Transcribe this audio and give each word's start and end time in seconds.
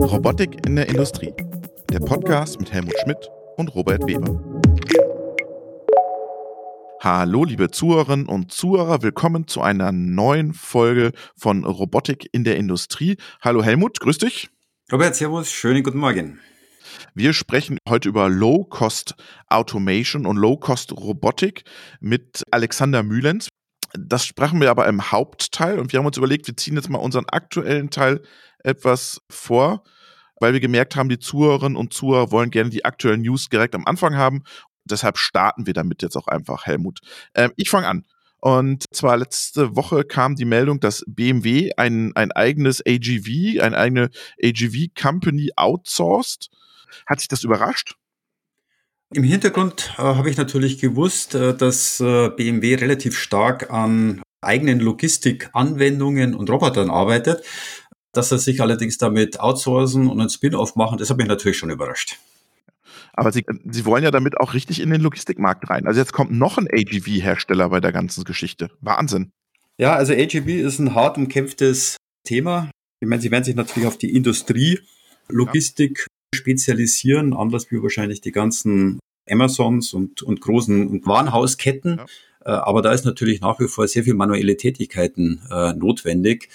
Robotik 0.00 0.66
in 0.66 0.76
der 0.76 0.88
Industrie. 0.88 1.34
Der 1.92 1.98
Podcast 1.98 2.58
mit 2.58 2.72
Helmut 2.72 2.94
Schmidt 3.02 3.28
und 3.58 3.74
Robert 3.74 4.06
Weber. 4.06 4.42
Hallo, 7.00 7.44
liebe 7.44 7.70
Zuhörerinnen 7.70 8.24
und 8.26 8.52
Zuhörer, 8.52 9.02
willkommen 9.02 9.46
zu 9.48 9.60
einer 9.60 9.92
neuen 9.92 10.54
Folge 10.54 11.12
von 11.36 11.66
Robotik 11.66 12.26
in 12.32 12.44
der 12.44 12.56
Industrie. 12.56 13.18
Hallo 13.42 13.62
Helmut, 13.62 14.00
grüß 14.00 14.16
dich. 14.16 14.48
Robert, 14.90 15.14
Servus, 15.14 15.52
schönen 15.52 15.82
guten 15.82 15.98
Morgen. 15.98 16.40
Wir 17.14 17.34
sprechen 17.34 17.76
heute 17.86 18.08
über 18.08 18.30
Low-Cost 18.30 19.14
Automation 19.48 20.24
und 20.24 20.38
Low-Cost 20.38 20.92
Robotik 20.92 21.64
mit 22.00 22.44
Alexander 22.50 23.02
Mühlens. 23.02 23.50
Das 23.92 24.24
sprachen 24.24 24.60
wir 24.60 24.70
aber 24.70 24.86
im 24.86 25.10
Hauptteil 25.10 25.78
und 25.78 25.92
wir 25.92 25.98
haben 25.98 26.06
uns 26.06 26.16
überlegt, 26.16 26.46
wir 26.46 26.56
ziehen 26.56 26.76
jetzt 26.76 26.88
mal 26.88 26.98
unseren 26.98 27.26
aktuellen 27.28 27.90
Teil 27.90 28.22
etwas 28.62 29.20
vor, 29.28 29.82
weil 30.40 30.52
wir 30.52 30.60
gemerkt 30.60 30.96
haben, 30.96 31.08
die 31.08 31.18
Zuhörerinnen 31.18 31.76
und 31.76 31.92
Zuhörer 31.92 32.30
wollen 32.30 32.50
gerne 32.50 32.70
die 32.70 32.84
aktuellen 32.84 33.22
News 33.22 33.48
direkt 33.48 33.74
am 33.74 33.86
Anfang 33.86 34.16
haben. 34.16 34.44
Deshalb 34.84 35.18
starten 35.18 35.66
wir 35.66 35.74
damit 35.74 36.02
jetzt 36.02 36.16
auch 36.16 36.28
einfach, 36.28 36.66
Helmut. 36.66 37.00
Ähm, 37.34 37.52
ich 37.56 37.70
fange 37.70 37.88
an. 37.88 38.06
Und 38.40 38.84
zwar 38.94 39.18
letzte 39.18 39.76
Woche 39.76 40.04
kam 40.04 40.34
die 40.34 40.46
Meldung, 40.46 40.80
dass 40.80 41.04
BMW 41.06 41.72
ein, 41.76 42.12
ein 42.16 42.32
eigenes 42.32 42.80
AGV, 42.86 43.60
eine 43.60 43.76
eigene 43.76 44.10
AGV-Company 44.42 45.50
outsourced. 45.56 46.48
Hat 47.06 47.20
sich 47.20 47.28
das 47.28 47.44
überrascht? 47.44 47.96
Im 49.12 49.24
Hintergrund 49.24 49.92
äh, 49.98 50.02
habe 50.02 50.30
ich 50.30 50.36
natürlich 50.36 50.78
gewusst, 50.78 51.34
äh, 51.34 51.54
dass 51.54 51.98
äh, 51.98 52.28
BMW 52.28 52.76
relativ 52.76 53.18
stark 53.18 53.70
an 53.70 54.22
eigenen 54.40 54.78
Logistikanwendungen 54.78 56.34
und 56.34 56.48
Robotern 56.48 56.90
arbeitet. 56.90 57.44
Dass 58.12 58.30
er 58.30 58.38
sich 58.38 58.60
allerdings 58.60 58.98
damit 58.98 59.40
outsourcen 59.40 60.08
und 60.08 60.20
einen 60.20 60.30
Spin-off 60.30 60.76
machen, 60.76 60.98
das 60.98 61.10
hat 61.10 61.16
mich 61.16 61.26
natürlich 61.26 61.58
schon 61.58 61.70
überrascht. 61.70 62.18
Aber 63.12 63.32
sie, 63.32 63.44
sie 63.68 63.84
wollen 63.84 64.04
ja 64.04 64.10
damit 64.10 64.38
auch 64.38 64.54
richtig 64.54 64.80
in 64.80 64.90
den 64.90 65.00
Logistikmarkt 65.00 65.68
rein. 65.68 65.86
Also 65.86 66.00
jetzt 66.00 66.12
kommt 66.12 66.30
noch 66.30 66.58
ein 66.58 66.68
AGV-Hersteller 66.72 67.68
bei 67.68 67.80
der 67.80 67.92
ganzen 67.92 68.24
Geschichte. 68.24 68.70
Wahnsinn. 68.80 69.32
Ja, 69.76 69.94
also 69.94 70.12
AGV 70.12 70.46
ist 70.46 70.78
ein 70.78 70.94
hart 70.94 71.18
umkämpftes 71.18 71.96
Thema. 72.24 72.70
Ich 73.00 73.08
meine, 73.08 73.20
sie 73.20 73.30
werden 73.30 73.44
sich 73.44 73.56
natürlich 73.56 73.88
auf 73.88 73.98
die 73.98 74.14
Industrie, 74.14 74.80
Logistik 75.28 76.06
spezialisieren, 76.34 77.34
anders 77.34 77.70
wie 77.70 77.82
wahrscheinlich 77.82 78.20
die 78.20 78.32
ganzen 78.32 79.00
Amazons 79.28 79.92
und, 79.94 80.22
und 80.22 80.40
großen 80.40 80.88
und 80.88 81.06
Warenhausketten. 81.06 81.98
Ja. 81.98 82.06
Äh, 82.44 82.50
aber 82.58 82.82
da 82.82 82.92
ist 82.92 83.04
natürlich 83.04 83.40
nach 83.40 83.58
wie 83.60 83.68
vor 83.68 83.86
sehr 83.86 84.04
viel 84.04 84.14
manuelle 84.14 84.56
Tätigkeiten 84.56 85.42
äh, 85.50 85.72
notwendig, 85.74 86.48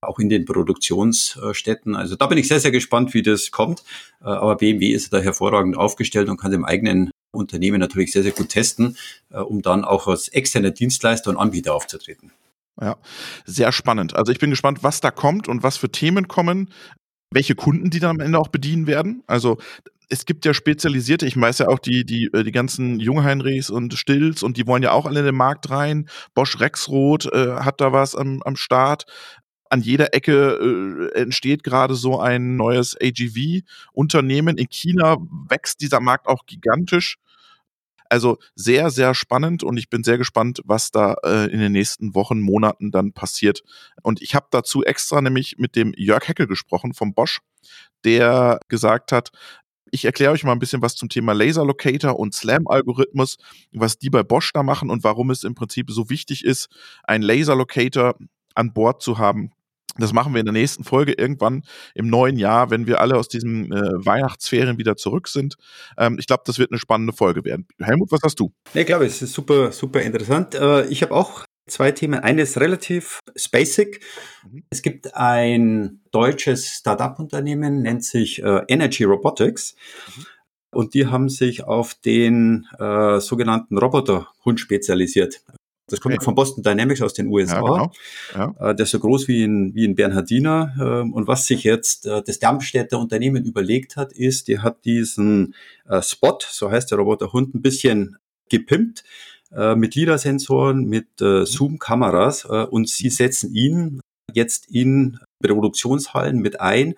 auch 0.00 0.18
in 0.18 0.28
den 0.28 0.44
Produktionsstätten. 0.44 1.96
Also 1.96 2.16
da 2.16 2.26
bin 2.26 2.38
ich 2.38 2.48
sehr, 2.48 2.60
sehr 2.60 2.70
gespannt, 2.70 3.14
wie 3.14 3.22
das 3.22 3.50
kommt. 3.50 3.84
Äh, 4.20 4.26
aber 4.26 4.56
BMW 4.56 4.88
ist 4.88 5.12
da 5.12 5.18
hervorragend 5.18 5.76
aufgestellt 5.76 6.28
und 6.28 6.38
kann 6.38 6.52
im 6.52 6.64
eigenen 6.64 7.10
Unternehmen 7.32 7.80
natürlich 7.80 8.12
sehr, 8.12 8.22
sehr 8.22 8.32
gut 8.32 8.50
testen, 8.50 8.96
äh, 9.30 9.38
um 9.38 9.62
dann 9.62 9.84
auch 9.84 10.06
als 10.08 10.28
externer 10.28 10.70
Dienstleister 10.70 11.30
und 11.30 11.36
Anbieter 11.36 11.74
aufzutreten. 11.74 12.32
Ja, 12.80 12.96
sehr 13.44 13.70
spannend. 13.70 14.16
Also 14.16 14.32
ich 14.32 14.38
bin 14.38 14.50
gespannt, 14.50 14.82
was 14.82 15.00
da 15.00 15.10
kommt 15.10 15.46
und 15.46 15.62
was 15.62 15.76
für 15.76 15.90
Themen 15.90 16.26
kommen 16.26 16.70
welche 17.34 17.54
Kunden 17.54 17.90
die 17.90 18.00
dann 18.00 18.10
am 18.10 18.20
Ende 18.20 18.38
auch 18.38 18.48
bedienen 18.48 18.86
werden. 18.86 19.22
Also 19.26 19.58
es 20.12 20.26
gibt 20.26 20.44
ja 20.44 20.52
spezialisierte, 20.52 21.26
ich 21.26 21.40
weiß 21.40 21.58
ja 21.58 21.68
auch 21.68 21.78
die, 21.78 22.04
die, 22.04 22.28
äh, 22.34 22.44
die 22.44 22.52
ganzen 22.52 23.00
Jungheinrichs 23.00 23.70
und 23.70 23.94
Stills 23.94 24.42
und 24.42 24.58
die 24.58 24.66
wollen 24.66 24.82
ja 24.82 24.92
auch 24.92 25.06
alle 25.06 25.20
in 25.20 25.26
den 25.26 25.34
Markt 25.34 25.70
rein. 25.70 26.08
Bosch 26.34 26.60
Rexroth 26.60 27.32
äh, 27.32 27.56
hat 27.56 27.80
da 27.80 27.92
was 27.92 28.14
am, 28.14 28.42
am 28.42 28.56
Start. 28.56 29.06
An 29.70 29.80
jeder 29.80 30.12
Ecke 30.14 31.10
äh, 31.14 31.18
entsteht 31.18 31.64
gerade 31.64 31.94
so 31.94 32.20
ein 32.20 32.56
neues 32.56 32.94
AGV-Unternehmen. 33.00 34.58
In 34.58 34.68
China 34.68 35.16
wächst 35.48 35.80
dieser 35.80 36.00
Markt 36.00 36.26
auch 36.26 36.44
gigantisch. 36.44 37.16
Also 38.12 38.36
sehr, 38.54 38.90
sehr 38.90 39.14
spannend 39.14 39.64
und 39.64 39.78
ich 39.78 39.88
bin 39.88 40.04
sehr 40.04 40.18
gespannt, 40.18 40.60
was 40.66 40.90
da 40.90 41.14
äh, 41.24 41.50
in 41.50 41.60
den 41.60 41.72
nächsten 41.72 42.14
Wochen, 42.14 42.42
Monaten 42.42 42.90
dann 42.90 43.14
passiert. 43.14 43.62
Und 44.02 44.20
ich 44.20 44.34
habe 44.34 44.48
dazu 44.50 44.84
extra 44.84 45.22
nämlich 45.22 45.56
mit 45.56 45.76
dem 45.76 45.94
Jörg 45.96 46.28
Heckel 46.28 46.46
gesprochen 46.46 46.92
vom 46.92 47.14
Bosch, 47.14 47.40
der 48.04 48.60
gesagt 48.68 49.12
hat, 49.12 49.30
ich 49.90 50.04
erkläre 50.04 50.32
euch 50.32 50.44
mal 50.44 50.52
ein 50.52 50.58
bisschen 50.58 50.82
was 50.82 50.94
zum 50.94 51.08
Thema 51.08 51.32
Laser 51.32 51.64
Locator 51.64 52.18
und 52.18 52.34
SLAM-Algorithmus, 52.34 53.38
was 53.72 53.96
die 53.96 54.10
bei 54.10 54.22
Bosch 54.22 54.52
da 54.52 54.62
machen 54.62 54.90
und 54.90 55.04
warum 55.04 55.30
es 55.30 55.42
im 55.42 55.54
Prinzip 55.54 55.90
so 55.90 56.10
wichtig 56.10 56.44
ist, 56.44 56.68
einen 57.04 57.24
Laser 57.24 57.56
Locator 57.56 58.14
an 58.54 58.74
Bord 58.74 59.00
zu 59.00 59.16
haben, 59.16 59.52
das 59.98 60.12
machen 60.12 60.32
wir 60.32 60.40
in 60.40 60.46
der 60.46 60.52
nächsten 60.52 60.84
Folge 60.84 61.12
irgendwann 61.12 61.64
im 61.94 62.08
neuen 62.08 62.38
Jahr, 62.38 62.70
wenn 62.70 62.86
wir 62.86 63.00
alle 63.00 63.16
aus 63.16 63.28
diesen 63.28 63.72
äh, 63.72 63.76
Weihnachtsferien 63.94 64.78
wieder 64.78 64.96
zurück 64.96 65.28
sind. 65.28 65.56
Ähm, 65.98 66.16
ich 66.18 66.26
glaube, 66.26 66.44
das 66.46 66.58
wird 66.58 66.70
eine 66.70 66.78
spannende 66.78 67.12
Folge 67.12 67.44
werden. 67.44 67.66
Helmut, 67.80 68.10
was 68.10 68.20
hast 68.22 68.40
du? 68.40 68.52
Nee, 68.74 68.84
glaube 68.84 69.06
ich, 69.06 69.12
es 69.12 69.22
ist 69.22 69.34
super, 69.34 69.72
super 69.72 70.00
interessant. 70.00 70.54
Äh, 70.54 70.86
ich 70.86 71.02
habe 71.02 71.14
auch 71.14 71.44
zwei 71.66 71.92
Themen. 71.92 72.20
Eines 72.20 72.60
relativ 72.60 73.20
basic. 73.50 74.00
Mhm. 74.50 74.64
Es 74.70 74.82
gibt 74.82 75.14
ein 75.14 76.00
deutsches 76.10 76.66
Startup-Unternehmen, 76.66 77.82
nennt 77.82 78.04
sich 78.04 78.42
äh, 78.42 78.62
Energy 78.68 79.04
Robotics. 79.04 79.74
Mhm. 80.16 80.26
Und 80.74 80.94
die 80.94 81.06
haben 81.06 81.28
sich 81.28 81.64
auf 81.64 81.94
den 81.94 82.66
äh, 82.78 83.20
sogenannten 83.20 83.76
Roboterhund 83.76 84.58
spezialisiert. 84.58 85.42
Das 85.92 86.00
kommt 86.00 86.14
okay. 86.14 86.24
von 86.24 86.34
Boston 86.34 86.62
Dynamics 86.62 87.02
aus 87.02 87.12
den 87.12 87.26
USA. 87.26 87.56
Ja, 87.56 87.60
genau. 87.60 87.92
ja. 88.34 88.70
Äh, 88.70 88.74
der 88.74 88.84
ist 88.84 88.92
so 88.92 88.98
groß 88.98 89.28
wie 89.28 89.44
ein, 89.44 89.74
wie 89.74 89.86
ein 89.86 89.94
Bernhardiner. 89.94 90.74
Ähm, 90.80 91.12
und 91.12 91.28
was 91.28 91.46
sich 91.46 91.64
jetzt 91.64 92.06
äh, 92.06 92.22
das 92.24 92.38
Darmstädter 92.38 92.98
Unternehmen 92.98 93.44
überlegt 93.44 93.96
hat, 93.96 94.14
ist, 94.14 94.48
die 94.48 94.60
hat 94.60 94.86
diesen 94.86 95.54
äh, 95.86 96.00
Spot, 96.00 96.38
so 96.40 96.70
heißt 96.70 96.90
der 96.90 96.98
Roboterhund, 96.98 97.54
ein 97.54 97.62
bisschen 97.62 98.16
gepimpt 98.48 99.04
mit 99.76 99.94
LIDAR-Sensoren, 99.94 100.86
mit. 100.86 101.08
Zoom-Kameras 101.18 102.46
und 102.46 102.88
sie 102.88 103.10
setzen 103.10 103.54
ihn 103.54 104.00
jetzt 104.32 104.66
in 104.70 105.18
Produktionshallen 105.42 106.38
mit 106.38 106.58
ein, 106.58 106.94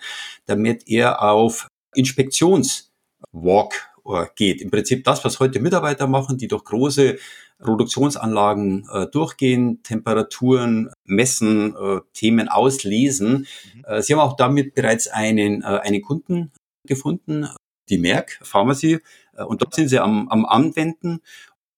damit 0.46 0.86
er 0.86 1.20
auf 1.20 1.66
Inspektionswalk 1.96 3.93
geht. 4.36 4.60
Im 4.60 4.70
Prinzip 4.70 5.04
das, 5.04 5.24
was 5.24 5.40
heute 5.40 5.60
Mitarbeiter 5.60 6.06
machen, 6.06 6.36
die 6.36 6.48
durch 6.48 6.64
große 6.64 7.16
Produktionsanlagen 7.58 8.86
äh, 8.92 9.06
durchgehen, 9.06 9.82
Temperaturen 9.82 10.90
messen, 11.04 11.74
äh, 11.74 12.00
Themen 12.12 12.48
auslesen. 12.48 13.46
Mhm. 13.74 13.84
Äh, 13.86 14.02
Sie 14.02 14.12
haben 14.12 14.20
auch 14.20 14.36
damit 14.36 14.74
bereits 14.74 15.08
einen, 15.08 15.62
äh, 15.62 15.66
einen 15.66 16.02
Kunden 16.02 16.52
gefunden, 16.84 17.48
die 17.88 17.98
Merck 17.98 18.38
Pharmacy, 18.42 19.00
äh, 19.36 19.44
und 19.44 19.62
dort 19.62 19.74
sind 19.74 19.88
Sie 19.88 19.98
am, 19.98 20.28
am 20.28 20.44
Anwenden. 20.44 21.20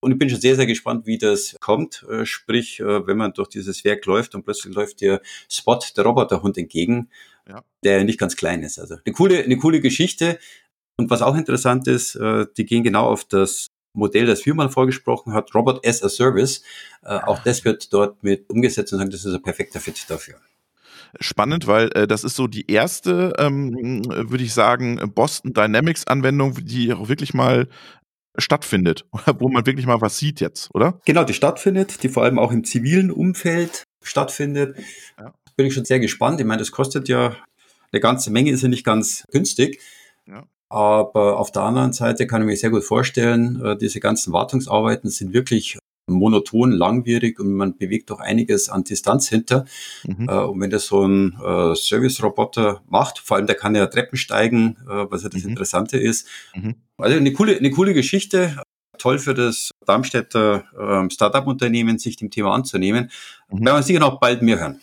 Und 0.01 0.13
ich 0.13 0.19
bin 0.19 0.29
schon 0.29 0.41
sehr, 0.41 0.57
sehr 0.57 0.67
gespannt, 0.67 1.07
wie 1.07 1.19
das 1.19 1.57
kommt. 1.61 2.05
Äh, 2.11 2.27
sprich, 2.27 2.81
wenn 2.81 3.17
man 3.17 3.33
durch 3.33 3.49
dieses 3.49 3.85
Werk 3.85 4.05
läuft 4.07 4.35
und 4.35 4.45
plötzlich 4.45 4.75
läuft 4.75 5.01
der 5.01 5.21
Spot, 5.51 5.79
der 5.97 6.05
Roboterhund 6.05 6.59
entgegen, 6.59 7.09
ja. 7.49 7.63
der 7.83 8.05
nicht 8.05 8.19
ganz 8.19 8.37
klein 8.37 8.63
ist. 8.63 8.79
Also 8.79 8.97
eine 9.05 9.15
coole, 9.15 9.43
eine 9.43 9.57
coole 9.57 9.81
Geschichte. 9.81 10.39
Und 10.97 11.11
was 11.11 11.23
auch 11.23 11.37
interessant 11.37 11.87
ist, 11.89 12.15
äh, 12.17 12.47
die 12.57 12.65
gehen 12.65 12.83
genau 12.83 13.07
auf 13.09 13.25
das 13.25 13.69
Modell, 13.93 14.27
das 14.27 14.43
Firma 14.43 14.69
vorgesprochen 14.69 15.33
hat, 15.33 15.55
Robot 15.55 15.87
as 15.87 16.03
a 16.03 16.09
Service. 16.09 16.63
Äh, 17.03 17.19
auch 17.19 17.39
das 17.41 17.65
wird 17.65 17.93
dort 17.93 18.23
mit 18.23 18.49
umgesetzt 18.49 18.93
und 18.93 18.99
sagen, 18.99 19.11
das 19.11 19.25
ist 19.25 19.35
ein 19.35 19.43
perfekter 19.43 19.81
Fit 19.81 20.05
dafür. 20.09 20.37
Spannend, 21.21 21.67
weil 21.67 21.91
äh, 21.93 22.07
das 22.07 22.25
ist 22.25 22.37
so 22.37 22.47
die 22.47 22.71
erste, 22.71 23.33
ähm, 23.39 24.03
würde 24.07 24.45
ich 24.45 24.53
sagen, 24.53 25.01
Boston 25.15 25.53
Dynamics 25.53 26.07
Anwendung, 26.07 26.55
die 26.63 26.93
auch 26.93 27.09
wirklich 27.09 27.33
mal 27.35 27.69
stattfindet, 28.39 29.07
wo 29.39 29.49
man 29.49 29.67
wirklich 29.67 29.87
mal 29.87 30.01
was 30.01 30.19
sieht 30.19 30.41
jetzt, 30.41 30.75
oder? 30.75 31.01
Genau, 31.05 31.25
die 31.25 31.35
stattfindet, 31.35 32.03
die 32.03 32.09
vor 32.09 32.25
allem 32.25 32.39
auch 32.39 32.53
im 32.53 32.65
zivilen 32.65 33.11
Umfeld 33.11 33.85
stattfindet. 34.03 34.77
Ja. 35.19 35.35
Bin 35.57 35.67
ich 35.67 35.75
schon 35.75 35.87
sehr 35.87 36.01
gespannt. 36.01 36.41
Ich 36.41 36.47
meine, 36.47 36.59
das 36.59 36.71
kostet 36.71 37.09
ja 37.09 37.37
eine 37.93 38.01
ganze 38.01 38.31
Menge, 38.31 38.51
ist 38.51 38.63
ja 38.63 38.69
nicht 38.69 38.85
ganz 38.85 39.25
günstig. 39.31 39.81
Ja. 40.27 40.45
Aber 40.69 41.39
auf 41.39 41.53
der 41.53 41.63
anderen 41.63 41.93
Seite 41.93 42.27
kann 42.27 42.43
ich 42.43 42.47
mir 42.47 42.57
sehr 42.57 42.71
gut 42.71 42.85
vorstellen, 42.85 43.63
äh, 43.65 43.77
diese 43.77 44.01
ganzen 44.01 44.33
Wartungsarbeiten 44.33 45.11
sind 45.11 45.33
wirklich 45.33 45.79
monoton, 46.09 46.71
langwierig 46.71 47.41
und 47.41 47.53
man 47.53 47.77
bewegt 47.77 48.11
doch 48.11 48.21
einiges 48.21 48.69
an 48.69 48.85
Distanz 48.85 49.29
hinter. 49.29 49.65
Mhm. 50.05 50.29
Äh, 50.29 50.39
und 50.39 50.61
wenn 50.61 50.71
das 50.71 50.87
so 50.87 51.07
ein 51.07 51.35
äh, 51.45 51.75
Service-Roboter 51.75 52.83
macht, 52.89 53.19
vor 53.19 53.37
allem 53.37 53.47
der 53.47 53.57
kann 53.57 53.75
ja 53.75 53.87
Treppen 53.87 54.17
steigen, 54.17 54.77
was 54.87 55.23
ja 55.23 55.29
das 55.29 55.43
mhm. 55.43 55.51
Interessante 55.51 55.99
ist. 55.99 56.27
Mhm. 56.55 56.77
Also 56.97 57.17
eine 57.17 57.33
coole, 57.33 57.57
eine 57.57 57.71
coole 57.71 57.95
Geschichte. 57.95 58.57
Toll 58.99 59.19
für 59.19 59.35
das 59.35 59.71
Darmstädter 59.85 60.65
ähm, 60.79 61.11
Startup-Unternehmen, 61.11 61.99
sich 61.99 62.17
dem 62.17 62.31
Thema 62.31 62.55
anzunehmen. 62.55 63.11
Mhm. 63.51 63.65
Werden 63.65 63.79
wir 63.79 63.83
sicher 63.83 64.01
noch 64.01 64.19
bald 64.21 64.43
mehr 64.43 64.59
hören. 64.59 64.81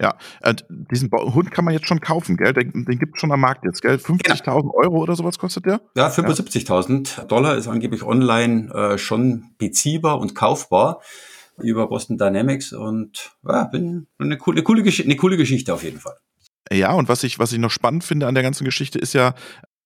Ja, 0.00 0.16
äh, 0.40 0.54
diesen 0.90 1.10
Hund 1.12 1.52
kann 1.52 1.64
man 1.64 1.72
jetzt 1.72 1.86
schon 1.86 2.00
kaufen, 2.00 2.36
gell? 2.36 2.52
Den, 2.52 2.84
den 2.84 2.98
gibt 2.98 3.14
es 3.14 3.20
schon 3.20 3.30
am 3.30 3.40
Markt 3.40 3.64
jetzt, 3.64 3.80
gell? 3.80 3.96
50.000 3.96 4.44
genau. 4.44 4.72
Euro 4.74 4.98
oder 4.98 5.14
sowas 5.14 5.38
kostet 5.38 5.66
der? 5.66 5.80
Ja, 5.96 6.08
75.000 6.08 7.18
ja. 7.18 7.24
Dollar 7.24 7.56
ist 7.56 7.68
angeblich 7.68 8.02
online 8.02 8.72
äh, 8.74 8.98
schon 8.98 9.54
beziehbar 9.58 10.18
und 10.18 10.34
kaufbar 10.34 11.00
über 11.62 11.86
Boston 11.88 12.18
Dynamics 12.18 12.72
und 12.72 13.36
ja, 13.46 13.64
bin 13.64 14.08
eine 14.18 14.36
coole, 14.36 14.56
eine 14.56 14.64
coole, 14.64 14.82
eine 14.82 15.16
coole 15.16 15.36
Geschichte 15.36 15.72
auf 15.72 15.84
jeden 15.84 16.00
Fall. 16.00 16.16
Ja, 16.72 16.92
und 16.92 17.08
was 17.08 17.22
ich, 17.22 17.38
was 17.38 17.52
ich 17.52 17.58
noch 17.58 17.70
spannend 17.70 18.02
finde 18.02 18.26
an 18.26 18.34
der 18.34 18.42
ganzen 18.42 18.64
Geschichte 18.64 18.98
ist 18.98 19.12
ja, 19.12 19.34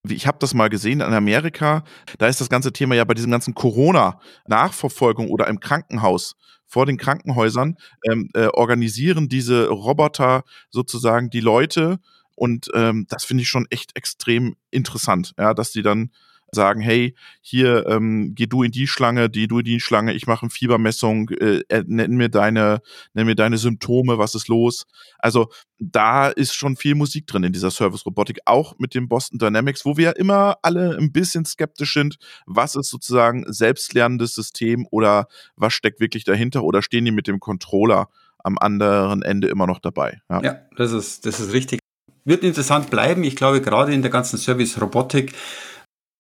ich 0.09 0.27
habe 0.27 0.39
das 0.41 0.55
mal 0.55 0.69
gesehen 0.69 1.01
in 1.01 1.13
Amerika, 1.13 1.85
da 2.19 2.29
ist 2.29 2.41
das 2.41 2.49
ganze 2.49 2.73
Thema 2.73 2.95
ja 2.95 3.05
bei 3.05 3.15
diesem 3.15 3.31
ganzen 3.31 3.55
Corona-Nachverfolgung 3.55 5.29
oder 5.29 5.49
im 5.49 5.61
Krankenhaus 5.61 6.37
vor 6.69 6.87
den 6.87 6.99
Krankenhäusern 6.99 7.77
ähm, 8.09 8.31
äh, 8.35 8.47
organisieren 8.47 9.29
diese 9.29 9.69
Roboter 9.69 10.45
sozusagen 10.71 11.31
die 11.31 11.41
Leute 11.41 11.99
und 12.37 12.69
ähm, 12.75 13.07
das 13.09 13.25
finde 13.25 13.43
ich 13.43 13.49
schon 13.49 13.67
echt 13.71 13.97
extrem 13.97 14.55
interessant, 14.71 15.35
ja, 15.39 15.55
dass 15.55 15.73
die 15.73 15.83
dann 15.83 16.13
sagen, 16.53 16.81
hey, 16.81 17.15
hier 17.41 17.87
ähm, 17.87 18.35
geh 18.35 18.47
du 18.47 18.63
in 18.63 18.71
die 18.71 18.87
Schlange, 18.87 19.29
die 19.29 19.49
du 19.49 19.59
in 19.59 19.65
die 19.65 19.81
Schlange, 19.81 20.15
ich 20.15 20.27
mache 20.27 20.43
eine 20.43 20.51
Fiebermessung, 20.51 21.29
äh, 21.31 21.63
äh, 21.69 21.85
nenn 21.87 22.17
mir 22.17 22.29
deine, 22.29 22.81
nenn 23.15 23.27
mir 23.27 23.35
deine 23.35 23.59
Symptome, 23.59 24.19
was 24.19 24.35
ist 24.35 24.49
los? 24.49 24.87
Also 25.19 25.49
da 25.79 26.29
ist 26.29 26.55
schon 26.55 26.77
viel 26.77 26.95
Musik 26.95 27.27
drin 27.27 27.45
in 27.45 27.53
dieser 27.53 27.71
Service-Robotik, 27.71 28.39
auch 28.47 28.79
mit 28.79 28.95
dem 28.95 29.09
Boston 29.09 29.39
Dynamics, 29.39 29.85
wo 29.85 29.97
wir 29.97 30.05
ja 30.05 30.11
immer 30.13 30.57
alle 30.63 30.97
ein 30.97 31.13
bisschen 31.13 31.45
skeptisch 31.45 31.95
sind, 31.95 32.17
was 32.47 32.75
ist 32.75 32.91
sozusagen 32.91 33.45
selbstlernendes 33.47 34.35
System 34.35 34.87
oder 34.91 35.29
was 35.57 35.75
steckt 35.75 36.01
wirklich 36.01 36.25
dahinter 36.25 36.65
oder 36.65 36.83
stehen 36.83 37.05
die 37.05 37.13
mit 37.13 37.27
dem 37.27 37.41
Controller 37.41 38.09
am 38.39 38.57
anderen 38.59 39.23
Ende 39.23 39.49
immer 39.49 39.67
noch 39.67 39.81
dabei? 39.81 40.21
Ja, 40.31 40.43
ja 40.43 40.59
das, 40.77 40.93
ist, 40.93 41.27
das 41.27 41.41
ist 41.41 41.53
richtig. 41.53 41.81
Wird 42.25 42.43
interessant 42.43 42.91
bleiben. 42.91 43.25
Ich 43.25 43.37
glaube, 43.37 43.61
gerade 43.61 43.93
in 43.93 44.03
der 44.03 44.11
ganzen 44.11 44.39
Service-Robotik 44.39 45.33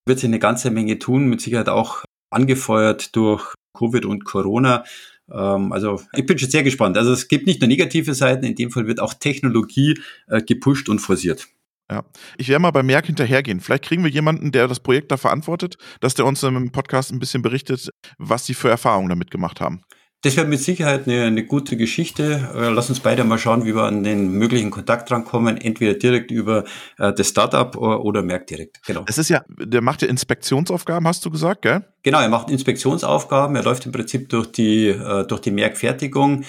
wird 0.09 0.19
sich 0.19 0.29
eine 0.29 0.39
ganze 0.39 0.71
Menge 0.71 0.99
tun, 0.99 1.29
mit 1.29 1.41
Sicherheit 1.41 1.69
auch 1.69 2.05
angefeuert 2.31 3.15
durch 3.15 3.55
Covid 3.75 4.05
und 4.05 4.25
Corona. 4.25 4.85
Ähm, 5.31 5.73
also 5.73 6.01
ich 6.15 6.27
bin 6.27 6.39
schon 6.39 6.51
sehr 6.51 6.63
gespannt. 6.63 6.97
Also 6.97 7.13
es 7.13 7.29
gibt 7.29 7.47
nicht 7.47 7.61
nur 7.61 7.69
negative 7.69 8.15
Seiten, 8.15 8.45
in 8.45 8.57
dem 8.57 8.71
Fall 8.71 8.87
wird 8.87 9.01
auch 9.01 9.15
Technologie 9.15 10.01
äh, 10.27 10.43
gepusht 10.43 10.89
und 10.89 10.99
forciert. 10.99 11.47
Ja, 11.91 12.05
ich 12.37 12.49
werde 12.49 12.61
mal 12.61 12.71
bei 12.71 12.83
Merck 12.83 13.07
hinterhergehen. 13.07 13.61
Vielleicht 13.61 13.85
kriegen 13.85 14.05
wir 14.05 14.11
jemanden, 14.11 14.53
der 14.53 14.69
das 14.69 14.81
Projekt 14.81 15.11
da 15.11 15.17
verantwortet, 15.17 15.79
dass 16.01 16.15
der 16.15 16.27
uns 16.27 16.43
im 16.43 16.71
Podcast 16.71 17.13
ein 17.13 17.19
bisschen 17.19 17.41
berichtet, 17.41 17.89
was 18.19 18.45
sie 18.45 18.53
für 18.53 18.69
Erfahrungen 18.69 19.09
damit 19.09 19.31
gemacht 19.31 19.61
haben. 19.61 19.83
Das 20.23 20.37
wäre 20.37 20.49
mit 20.49 20.61
Sicherheit 20.61 21.07
eine, 21.07 21.25
eine 21.25 21.45
gute 21.45 21.77
Geschichte. 21.77 22.51
Äh, 22.53 22.71
lass 22.71 22.89
uns 22.89 22.99
beide 22.99 23.23
mal 23.23 23.39
schauen, 23.39 23.65
wie 23.65 23.75
wir 23.75 23.85
an 23.85 24.03
den 24.03 24.33
möglichen 24.33 24.71
Kontakt 24.71 25.09
drankommen, 25.11 25.57
entweder 25.57 25.95
direkt 25.95 26.33
über 26.33 26.65
äh, 26.99 27.13
das 27.13 27.29
Startup 27.29 27.77
oder, 27.77 28.05
oder 28.05 28.23
Merck 28.23 28.49
direkt. 28.49 28.85
Genau. 28.85 29.05
Es 29.07 29.19
ist 29.19 29.29
ja, 29.29 29.45
der 29.49 29.81
macht 29.81 30.03
ja 30.03 30.09
Inspektionsaufgaben, 30.09 31.07
hast 31.07 31.25
du 31.25 31.31
gesagt, 31.31 31.63
gell? 31.63 31.85
Genau, 32.03 32.21
er 32.21 32.29
macht 32.29 32.51
Inspektionsaufgaben. 32.51 33.55
Er 33.55 33.63
läuft 33.63 33.87
im 33.87 33.93
Prinzip 33.93 34.29
durch 34.29 34.51
die, 34.51 34.89
äh, 34.89 35.25
durch 35.25 35.41
die 35.41 35.53
Merck-Fertigung 35.53 36.45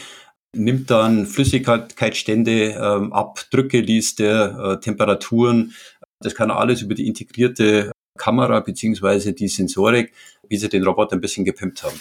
nimmt 0.56 0.90
dann 0.90 1.28
Flüssigkeitsstände 1.28 2.72
ähm, 2.72 3.14
ab, 3.14 3.40
Drückeliste, 3.52 4.78
äh, 4.78 4.80
Temperaturen. 4.80 5.74
Das 6.20 6.36
kann 6.36 6.50
er 6.50 6.58
alles 6.58 6.82
über 6.82 6.96
die 6.96 7.08
integrierte 7.08 7.92
Kamera 8.18 8.60
beziehungsweise 8.60 9.34
die 9.34 9.48
Sensorik, 9.48 10.12
wie 10.48 10.58
sie 10.58 10.70
den 10.70 10.84
Roboter 10.84 11.16
ein 11.16 11.22
bisschen 11.22 11.46
gepimpt 11.46 11.84
haben. 11.84 12.00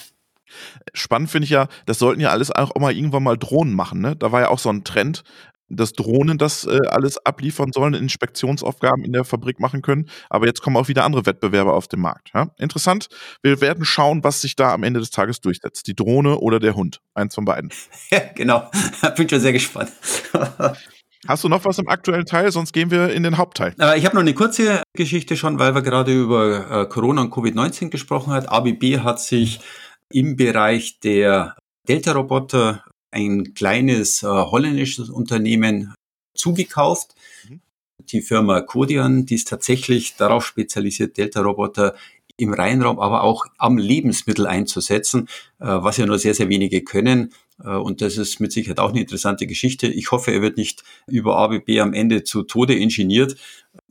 Spannend 0.94 1.30
finde 1.30 1.44
ich 1.44 1.50
ja, 1.50 1.68
das 1.86 1.98
sollten 1.98 2.20
ja 2.20 2.30
alles 2.30 2.50
auch 2.50 2.74
mal 2.76 2.94
irgendwann 2.94 3.22
mal 3.22 3.36
Drohnen 3.36 3.74
machen. 3.74 4.00
Ne? 4.00 4.16
Da 4.16 4.32
war 4.32 4.40
ja 4.40 4.48
auch 4.48 4.58
so 4.58 4.70
ein 4.70 4.84
Trend, 4.84 5.22
dass 5.68 5.92
Drohnen 5.92 6.38
das 6.38 6.64
äh, 6.64 6.80
alles 6.88 7.24
abliefern 7.24 7.72
sollen, 7.72 7.94
Inspektionsaufgaben 7.94 9.04
in 9.04 9.12
der 9.12 9.24
Fabrik 9.24 9.60
machen 9.60 9.82
können. 9.82 10.08
Aber 10.30 10.46
jetzt 10.46 10.62
kommen 10.62 10.76
auch 10.76 10.88
wieder 10.88 11.04
andere 11.04 11.26
Wettbewerber 11.26 11.74
auf 11.74 11.88
den 11.88 12.00
Markt. 12.00 12.30
Ja? 12.34 12.48
Interessant. 12.58 13.08
Wir 13.42 13.60
werden 13.60 13.84
schauen, 13.84 14.24
was 14.24 14.40
sich 14.40 14.56
da 14.56 14.72
am 14.72 14.82
Ende 14.82 15.00
des 15.00 15.10
Tages 15.10 15.40
durchsetzt. 15.40 15.86
Die 15.86 15.94
Drohne 15.94 16.38
oder 16.38 16.58
der 16.58 16.74
Hund. 16.74 17.00
Eins 17.14 17.34
von 17.34 17.44
beiden. 17.44 17.70
Ja, 18.10 18.20
genau. 18.34 18.70
Bin 19.16 19.28
schon 19.28 19.40
sehr 19.40 19.52
gespannt. 19.52 19.92
Hast 21.26 21.44
du 21.44 21.48
noch 21.48 21.64
was 21.64 21.78
im 21.78 21.88
aktuellen 21.88 22.24
Teil? 22.24 22.50
Sonst 22.52 22.72
gehen 22.72 22.90
wir 22.90 23.12
in 23.12 23.22
den 23.22 23.36
Hauptteil. 23.36 23.74
Äh, 23.78 23.98
ich 23.98 24.06
habe 24.06 24.14
noch 24.14 24.22
eine 24.22 24.34
kurze 24.34 24.82
Geschichte 24.94 25.36
schon, 25.36 25.58
weil 25.58 25.74
wir 25.74 25.82
gerade 25.82 26.12
über 26.12 26.70
äh, 26.70 26.86
Corona 26.86 27.22
und 27.22 27.34
Covid-19 27.34 27.90
gesprochen 27.90 28.32
haben. 28.32 28.46
ABB 28.46 29.00
hat 29.00 29.20
sich 29.20 29.60
im 30.12 30.36
Bereich 30.36 31.00
der 31.00 31.56
Delta-Roboter 31.88 32.84
ein 33.10 33.54
kleines 33.54 34.22
äh, 34.22 34.26
holländisches 34.26 35.10
Unternehmen 35.10 35.94
zugekauft. 36.34 37.14
Mhm. 37.48 37.60
Die 38.00 38.22
Firma 38.22 38.60
Kodian, 38.60 39.26
die 39.26 39.34
ist 39.34 39.48
tatsächlich 39.48 40.16
darauf 40.16 40.46
spezialisiert, 40.46 41.16
Delta-Roboter 41.16 41.94
im 42.36 42.54
Rheinraum, 42.54 43.00
aber 43.00 43.24
auch 43.24 43.46
am 43.58 43.78
Lebensmittel 43.78 44.46
einzusetzen, 44.46 45.28
äh, 45.58 45.66
was 45.66 45.96
ja 45.96 46.06
nur 46.06 46.18
sehr, 46.18 46.34
sehr 46.34 46.48
wenige 46.48 46.82
können. 46.82 47.32
Äh, 47.62 47.70
und 47.70 48.00
das 48.00 48.16
ist 48.16 48.40
mit 48.40 48.52
Sicherheit 48.52 48.78
auch 48.78 48.90
eine 48.90 49.00
interessante 49.00 49.46
Geschichte. 49.46 49.86
Ich 49.88 50.10
hoffe, 50.10 50.32
er 50.32 50.42
wird 50.42 50.56
nicht 50.56 50.82
über 51.06 51.36
ABB 51.38 51.80
am 51.80 51.92
Ende 51.92 52.24
zu 52.24 52.42
Tode 52.42 52.74
ingeniert, 52.74 53.36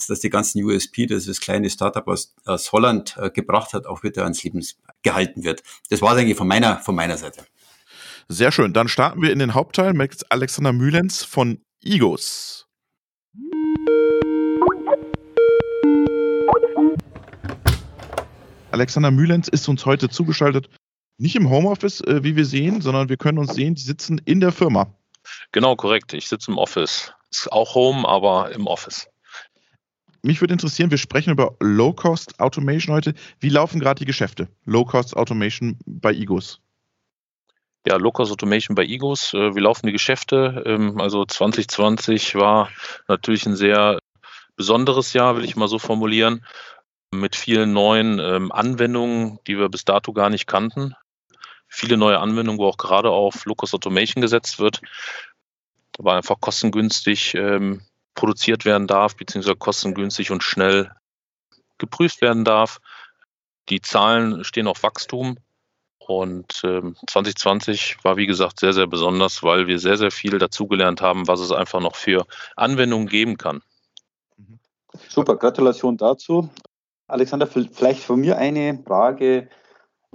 dass 0.07 0.19
die 0.19 0.29
ganzen 0.29 0.63
USP, 0.63 1.05
das 1.05 1.25
das 1.25 1.39
kleine 1.39 1.69
Startup 1.69 2.07
aus, 2.07 2.35
aus 2.45 2.71
Holland 2.71 3.15
äh, 3.17 3.29
gebracht 3.29 3.73
hat, 3.73 3.85
auch 3.85 4.03
wieder 4.03 4.23
ans 4.23 4.43
Leben 4.43 4.65
gehalten 5.03 5.43
wird. 5.43 5.63
Das 5.89 6.01
war 6.01 6.13
es 6.13 6.19
eigentlich 6.19 6.37
von 6.37 6.47
meiner, 6.47 6.79
von 6.79 6.95
meiner 6.95 7.17
Seite. 7.17 7.45
Sehr 8.29 8.51
schön. 8.51 8.73
Dann 8.73 8.89
starten 8.89 9.21
wir 9.21 9.31
in 9.31 9.39
den 9.39 9.53
Hauptteil 9.53 9.93
mit 9.93 10.25
Alexander 10.29 10.73
Mühlens 10.73 11.23
von 11.23 11.61
Igos. 11.81 12.67
Alexander 18.71 19.11
Mühlens 19.11 19.47
ist 19.47 19.67
uns 19.69 19.85
heute 19.85 20.09
zugeschaltet. 20.09 20.69
Nicht 21.17 21.35
im 21.35 21.49
Homeoffice, 21.49 22.01
äh, 22.01 22.23
wie 22.23 22.35
wir 22.35 22.45
sehen, 22.45 22.81
sondern 22.81 23.09
wir 23.09 23.17
können 23.17 23.39
uns 23.39 23.55
sehen, 23.55 23.75
die 23.75 23.81
sitzen 23.81 24.21
in 24.25 24.39
der 24.39 24.51
Firma. 24.51 24.93
Genau, 25.51 25.75
korrekt. 25.75 26.13
Ich 26.13 26.27
sitze 26.27 26.51
im 26.51 26.57
Office. 26.57 27.13
Ist 27.31 27.51
auch 27.51 27.75
Home, 27.75 28.07
aber 28.07 28.51
im 28.51 28.67
Office. 28.67 29.09
Mich 30.21 30.41
würde 30.41 30.53
interessieren, 30.53 30.91
wir 30.91 30.97
sprechen 30.97 31.31
über 31.31 31.55
Low-Cost 31.59 32.39
Automation 32.39 32.95
heute. 32.95 33.13
Wie 33.39 33.49
laufen 33.49 33.79
gerade 33.79 33.99
die 33.99 34.05
Geschäfte? 34.05 34.47
Low-Cost 34.65 35.15
Automation 35.15 35.77
bei 35.85 36.11
Igos. 36.11 36.61
Ja, 37.87 37.95
Low-Cost 37.95 38.31
Automation 38.31 38.75
bei 38.75 38.83
Igos. 38.83 39.33
Äh, 39.33 39.55
wie 39.55 39.59
laufen 39.59 39.87
die 39.87 39.93
Geschäfte? 39.93 40.63
Ähm, 40.65 40.99
also 40.99 41.25
2020 41.25 42.35
war 42.35 42.69
natürlich 43.07 43.45
ein 43.45 43.55
sehr 43.55 43.99
besonderes 44.55 45.13
Jahr, 45.13 45.37
will 45.37 45.45
ich 45.45 45.55
mal 45.55 45.67
so 45.67 45.79
formulieren, 45.79 46.45
mit 47.11 47.35
vielen 47.35 47.73
neuen 47.73 48.19
ähm, 48.19 48.51
Anwendungen, 48.51 49.39
die 49.47 49.57
wir 49.57 49.69
bis 49.69 49.85
dato 49.85 50.13
gar 50.13 50.29
nicht 50.29 50.47
kannten. 50.47 50.95
Viele 51.67 51.97
neue 51.97 52.19
Anwendungen, 52.19 52.59
wo 52.59 52.67
auch 52.67 52.77
gerade 52.77 53.09
auf 53.09 53.45
Low-Cost 53.45 53.73
Automation 53.73 54.21
gesetzt 54.21 54.59
wird. 54.59 54.81
War 55.97 56.15
einfach 56.15 56.39
kostengünstig 56.39 57.35
ähm, 57.35 57.81
produziert 58.15 58.65
werden 58.65 58.87
darf, 58.87 59.15
beziehungsweise 59.15 59.55
kostengünstig 59.55 60.31
und 60.31 60.43
schnell 60.43 60.91
geprüft 61.77 62.21
werden 62.21 62.45
darf. 62.45 62.79
Die 63.69 63.81
Zahlen 63.81 64.43
stehen 64.43 64.67
auf 64.67 64.83
Wachstum. 64.83 65.37
Und 65.99 66.61
ähm, 66.63 66.95
2020 67.07 67.97
war, 68.03 68.15
wie 68.15 68.27
gesagt, 68.27 68.61
sehr, 68.61 68.71
sehr 68.71 68.87
besonders, 68.87 69.43
weil 69.43 69.67
wir 69.67 69.77
sehr, 69.77 69.97
sehr 69.97 70.11
viel 70.11 70.37
dazugelernt 70.37 71.01
haben, 71.01 71.27
was 71.27 71.41
es 71.41 71.51
einfach 71.51 71.81
noch 71.81 71.95
für 71.97 72.25
Anwendungen 72.55 73.07
geben 73.07 73.37
kann. 73.37 73.61
Super, 75.09 75.35
Gratulation 75.35 75.97
dazu. 75.97 76.49
Alexander, 77.07 77.45
vielleicht 77.45 78.03
von 78.03 78.21
mir 78.21 78.37
eine 78.37 78.81
Frage. 78.85 79.49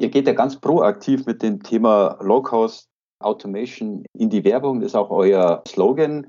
Ihr 0.03 0.11
geht 0.11 0.27
ja 0.27 0.33
ganz 0.33 0.57
proaktiv 0.57 1.27
mit 1.27 1.45
dem 1.45 1.63
Thema 1.63 2.19
Low-Cost 2.21 2.89
Automation 3.21 4.05
in 4.13 4.31
die 4.31 4.43
Werbung. 4.43 4.81
Das 4.81 4.89
ist 4.89 4.95
auch 4.97 5.11
euer 5.11 5.63
Slogan. 5.69 6.27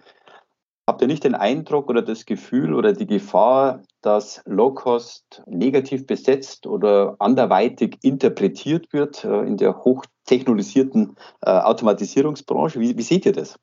Habt 0.88 1.01
ihr 1.01 1.08
nicht 1.08 1.24
den 1.24 1.34
Eindruck 1.34 1.89
oder 1.89 2.03
das 2.03 2.27
Gefühl 2.27 2.75
oder 2.75 2.94
die 2.94 3.08
Gefahr, 3.08 3.82
dass 4.01 4.44
Low-Cost 4.46 5.42
negativ 5.48 6.06
besetzt 6.06 6.68
oder 6.68 7.15
anderweitig 7.18 7.98
interpretiert 8.03 8.94
wird 8.94 9.24
äh, 9.24 9.42
in 9.42 9.58
der 9.58 9.84
hochtechnologisierten 9.84 11.15
äh, 11.42 11.50
Automatisierungsbranche? 11.50 12.80
Wie, 12.80 12.96
wie 12.96 13.01
seht 13.01 13.25
ihr 13.25 13.34
das? 13.34 13.58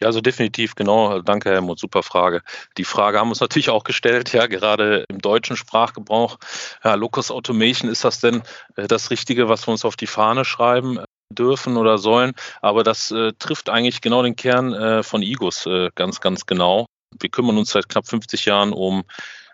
Ja, 0.00 0.08
also 0.08 0.20
definitiv, 0.20 0.74
genau. 0.74 1.20
Danke, 1.20 1.50
Helmut, 1.50 1.78
super 1.78 2.02
Frage. 2.02 2.42
Die 2.76 2.84
Frage 2.84 3.18
haben 3.18 3.28
wir 3.28 3.32
uns 3.32 3.40
natürlich 3.40 3.70
auch 3.70 3.84
gestellt, 3.84 4.32
ja, 4.32 4.46
gerade 4.46 5.04
im 5.08 5.18
deutschen 5.18 5.56
Sprachgebrauch. 5.56 6.38
Ja, 6.84 6.94
Locus 6.94 7.30
Automation, 7.30 7.90
ist 7.90 8.04
das 8.04 8.20
denn 8.20 8.42
äh, 8.76 8.86
das 8.86 9.10
Richtige, 9.10 9.48
was 9.48 9.66
wir 9.66 9.72
uns 9.72 9.84
auf 9.84 9.96
die 9.96 10.06
Fahne 10.06 10.44
schreiben? 10.44 11.00
dürfen 11.28 11.76
oder 11.76 11.98
sollen. 11.98 12.34
Aber 12.62 12.84
das 12.84 13.10
äh, 13.10 13.32
trifft 13.38 13.68
eigentlich 13.68 14.00
genau 14.00 14.22
den 14.22 14.36
Kern 14.36 14.72
äh, 14.72 15.02
von 15.02 15.22
Igos 15.22 15.66
äh, 15.66 15.90
ganz, 15.96 16.20
ganz 16.20 16.46
genau. 16.46 16.86
Wir 17.20 17.30
kümmern 17.30 17.58
uns 17.58 17.70
seit 17.70 17.88
knapp 17.88 18.06
50 18.06 18.44
Jahren 18.44 18.72
um 18.72 19.02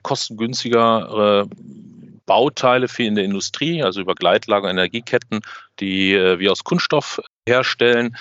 kostengünstigere 0.02 1.48
Bauteile 2.26 2.88
für 2.88 3.04
in 3.04 3.14
der 3.14 3.24
Industrie, 3.24 3.82
also 3.82 4.00
über 4.00 4.14
Gleitlager, 4.14 4.70
Energieketten, 4.70 5.40
die 5.80 6.14
äh, 6.14 6.38
wir 6.38 6.52
aus 6.52 6.64
Kunststoff 6.64 7.20
herstellen, 7.48 8.16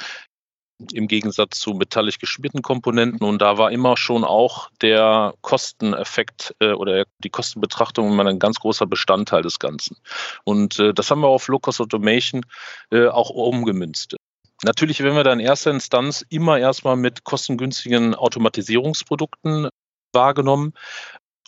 im 0.94 1.08
Gegensatz 1.08 1.60
zu 1.60 1.74
metallisch 1.74 2.20
geschmierten 2.20 2.62
Komponenten. 2.62 3.26
Und 3.26 3.42
da 3.42 3.58
war 3.58 3.72
immer 3.72 3.98
schon 3.98 4.24
auch 4.24 4.70
der 4.82 5.34
Kosteneffekt 5.42 6.56
äh, 6.60 6.74
oder 6.74 7.06
die 7.20 7.30
Kostenbetrachtung 7.30 8.12
immer 8.12 8.26
ein 8.26 8.40
ganz 8.40 8.60
großer 8.60 8.88
Bestandteil 8.88 9.42
des 9.42 9.60
Ganzen. 9.60 9.98
Und 10.44 10.80
äh, 10.80 10.94
das 10.94 11.12
haben 11.12 11.22
wir 11.22 11.28
auf 11.28 11.48
Low-Cost 11.48 11.82
Automation 11.82 12.46
äh, 12.92 13.08
auch 13.08 13.30
umgemünzt. 13.30 14.16
Natürlich 14.64 15.02
werden 15.02 15.16
wir 15.16 15.24
da 15.24 15.34
in 15.34 15.40
erster 15.40 15.72
Instanz 15.72 16.24
immer 16.30 16.60
erstmal 16.60 16.96
mit 16.96 17.24
kostengünstigen 17.24 18.14
Automatisierungsprodukten 18.14 19.70
wahrgenommen. 20.14 20.74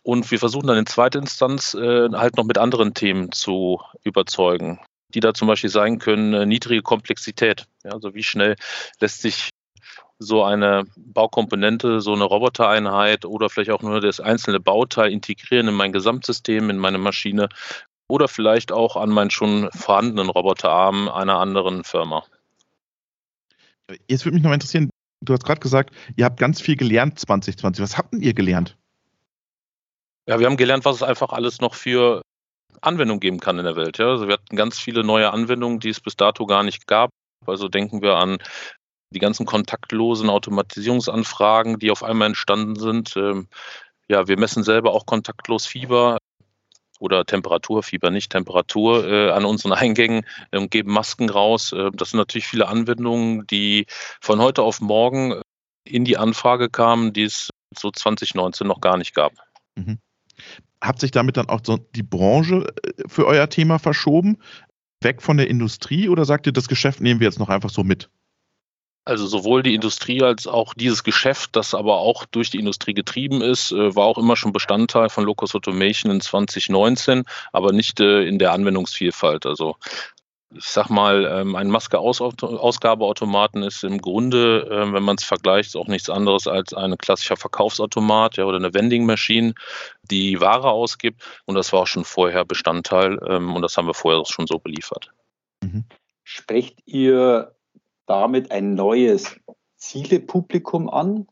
Und 0.04 0.32
wir 0.32 0.40
versuchen 0.40 0.68
dann 0.68 0.78
in 0.78 0.86
zweiter 0.86 1.20
Instanz 1.20 1.76
äh, 1.76 2.10
halt 2.12 2.38
noch 2.38 2.44
mit 2.44 2.58
anderen 2.58 2.94
Themen 2.94 3.32
zu 3.32 3.82
überzeugen, 4.04 4.80
die 5.14 5.20
da 5.20 5.34
zum 5.34 5.48
Beispiel 5.48 5.70
sein 5.70 6.00
können, 6.00 6.34
äh, 6.34 6.46
niedrige 6.46 6.82
Komplexität. 6.82 7.66
Ja, 7.84 7.92
also 7.92 8.14
wie 8.14 8.24
schnell 8.24 8.56
lässt 9.00 9.22
sich 9.22 9.50
so 10.20 10.44
eine 10.44 10.84
Baukomponente, 10.96 12.02
so 12.02 12.14
eine 12.14 12.24
Robotereinheit 12.24 13.26
oder 13.26 13.50
vielleicht 13.50 13.72
auch 13.72 13.82
nur 13.82 14.00
das 14.00 14.20
einzelne 14.20 14.60
Bauteil 14.60 15.12
integrieren 15.12 15.68
in 15.68 15.74
mein 15.74 15.92
Gesamtsystem, 15.92 16.70
in 16.70 16.78
meine 16.78 16.98
Maschine 16.98 17.50
oder 18.08 18.28
vielleicht 18.28 18.72
auch 18.72 18.96
an 18.96 19.10
meinen 19.10 19.32
schon 19.32 19.70
vorhandenen 19.72 20.30
Roboterarm 20.30 21.10
einer 21.10 21.40
anderen 21.40 21.84
Firma. 21.84 22.24
Jetzt 24.08 24.26
würde 24.26 24.36
mich 24.36 24.44
noch 24.44 24.54
interessieren, 24.54 24.90
du 25.22 25.34
hast 25.34 25.44
gerade 25.44 25.60
gesagt, 25.60 25.94
ihr 26.16 26.26
habt 26.26 26.40
ganz 26.40 26.62
viel 26.62 26.76
gelernt 26.76 27.20
2020. 27.20 27.84
Was 27.84 27.98
habt 27.98 28.14
ihr 28.14 28.34
gelernt? 28.34 28.78
Ja, 30.28 30.40
wir 30.40 30.46
haben 30.46 30.58
gelernt, 30.58 30.86
was 30.86 30.98
es 30.98 31.04
einfach 31.04 31.34
alles 31.34 31.60
noch 31.60 31.74
für 31.74 32.22
Anwendungen 32.84 33.20
geben 33.20 33.40
kann 33.40 33.60
in 33.60 33.66
der 33.66 33.76
Welt. 33.76 33.98
Ja. 33.98 34.08
Also 34.08 34.28
wir 34.28 34.34
hatten 34.34 34.56
ganz 34.56 34.80
viele 34.80 35.04
neue 35.04 35.32
Anwendungen, 35.32 35.80
die 35.80 35.90
es 35.90 36.00
bis 36.00 36.16
dato 36.16 36.46
gar 36.46 36.64
nicht 36.64 36.88
gab. 36.88 37.10
Also 37.46 37.68
denken 37.68 38.02
wir 38.02 38.16
an 38.16 38.38
die 39.10 39.20
ganzen 39.20 39.46
kontaktlosen 39.46 40.30
Automatisierungsanfragen, 40.30 41.80
die 41.80 41.92
auf 41.92 42.04
einmal 42.04 42.28
entstanden 42.28 42.76
sind. 42.76 43.16
Ähm, 43.16 43.48
ja, 44.08 44.28
wir 44.28 44.40
messen 44.40 44.64
selber 44.64 44.92
auch 44.92 45.06
kontaktlos 45.06 45.66
Fieber 45.66 46.18
oder 47.00 47.26
Temperaturfieber, 47.26 48.12
nicht 48.12 48.32
Temperatur 48.32 49.06
äh, 49.08 49.32
an 49.32 49.46
unseren 49.46 49.74
Eingängen 49.74 50.26
und 50.52 50.72
geben 50.72 50.92
Masken 50.92 51.30
raus. 51.30 51.72
Äh, 51.72 51.92
das 51.94 52.12
sind 52.12 52.18
natürlich 52.18 52.48
viele 52.48 52.68
Anwendungen, 52.68 53.46
die 53.48 53.86
von 54.20 54.42
heute 54.42 54.64
auf 54.64 54.82
morgen 54.82 55.42
in 55.86 56.06
die 56.06 56.18
Anfrage 56.18 56.70
kamen, 56.70 57.14
die 57.14 57.24
es 57.24 57.50
so 57.78 57.92
2019 57.92 58.68
noch 58.68 58.82
gar 58.82 58.98
nicht 58.98 59.14
gab. 59.14 59.34
Mhm. 59.76 60.00
Hat 60.84 61.00
sich 61.00 61.12
damit 61.12 61.38
dann 61.38 61.48
auch 61.48 61.62
so 61.64 61.78
die 61.78 62.04
Branche 62.04 62.68
äh, 62.84 63.04
für 63.08 63.26
euer 63.26 63.50
Thema 63.50 63.80
verschoben? 63.80 64.38
Weg 65.02 65.22
von 65.22 65.38
der 65.38 65.50
Industrie 65.50 66.10
oder 66.10 66.26
sagt 66.26 66.46
ihr, 66.46 66.52
das 66.52 66.68
Geschäft 66.68 67.00
nehmen 67.00 67.22
wir 67.22 67.26
jetzt 67.26 67.40
noch 67.40 67.50
einfach 67.50 67.70
so 67.70 67.84
mit? 67.84 68.10
Also 69.06 69.26
sowohl 69.26 69.64
die 69.64 69.76
Industrie 69.76 70.22
als 70.22 70.46
auch 70.46 70.74
dieses 70.74 71.04
Geschäft, 71.04 71.56
das 71.56 71.74
aber 71.74 72.00
auch 72.00 72.26
durch 72.26 72.50
die 72.50 72.60
Industrie 72.60 72.94
getrieben 72.94 73.42
ist, 73.42 73.72
äh, 73.72 73.96
war 73.96 74.06
auch 74.06 74.18
immer 74.18 74.36
schon 74.36 74.52
Bestandteil 74.52 75.08
von 75.08 75.24
Locus 75.24 75.56
Automation 75.56 76.12
in 76.12 76.20
2019, 76.20 77.24
aber 77.54 77.72
nicht 77.72 78.02
äh, 78.02 78.24
in 78.24 78.38
der 78.38 78.52
Anwendungsvielfalt. 78.52 79.46
Also 79.46 79.78
ich 80.56 80.66
sag 80.66 80.90
mal, 80.90 81.26
ähm, 81.26 81.56
ein 81.56 81.70
Maske-Ausgabeautomaten 81.70 83.64
ist 83.64 83.84
im 83.84 84.00
Grunde, 84.00 84.68
ähm, 84.72 84.94
wenn 84.94 85.04
man 85.04 85.16
es 85.16 85.24
vergleicht, 85.24 85.76
auch 85.76 85.88
nichts 85.88 86.10
anderes 86.10 86.48
als 86.48 86.74
ein 86.74 86.98
klassischer 86.98 87.38
Verkaufsautomat 87.38 88.38
ja, 88.38 88.46
oder 88.46 88.58
eine 88.58 88.74
Vending 88.74 89.06
Machine, 89.06 89.54
die 90.04 90.40
Ware 90.40 90.70
ausgibt. 90.70 91.24
Und 91.46 91.56
das 91.56 91.74
war 91.74 91.82
auch 91.82 91.88
schon 91.88 92.06
vorher 92.06 92.46
Bestandteil 92.46 93.20
ähm, 93.28 93.56
und 93.56 93.62
das 93.62 93.78
haben 93.78 93.88
wir 93.88 93.94
vorher 93.94 94.24
schon 94.26 94.48
so 94.48 94.60
beliefert. 94.60 95.12
Mhm. 95.64 95.86
Sprecht 96.24 96.80
ihr 96.86 97.56
damit 98.06 98.52
ein 98.52 98.76
neues 98.76 99.40
Zielepublikum 99.78 100.90
an. 100.90 101.28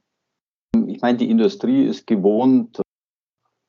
Ich 0.88 1.02
meine, 1.02 1.18
die 1.18 1.30
Industrie 1.30 1.86
ist 1.86 2.08
gewohnt, 2.08 2.82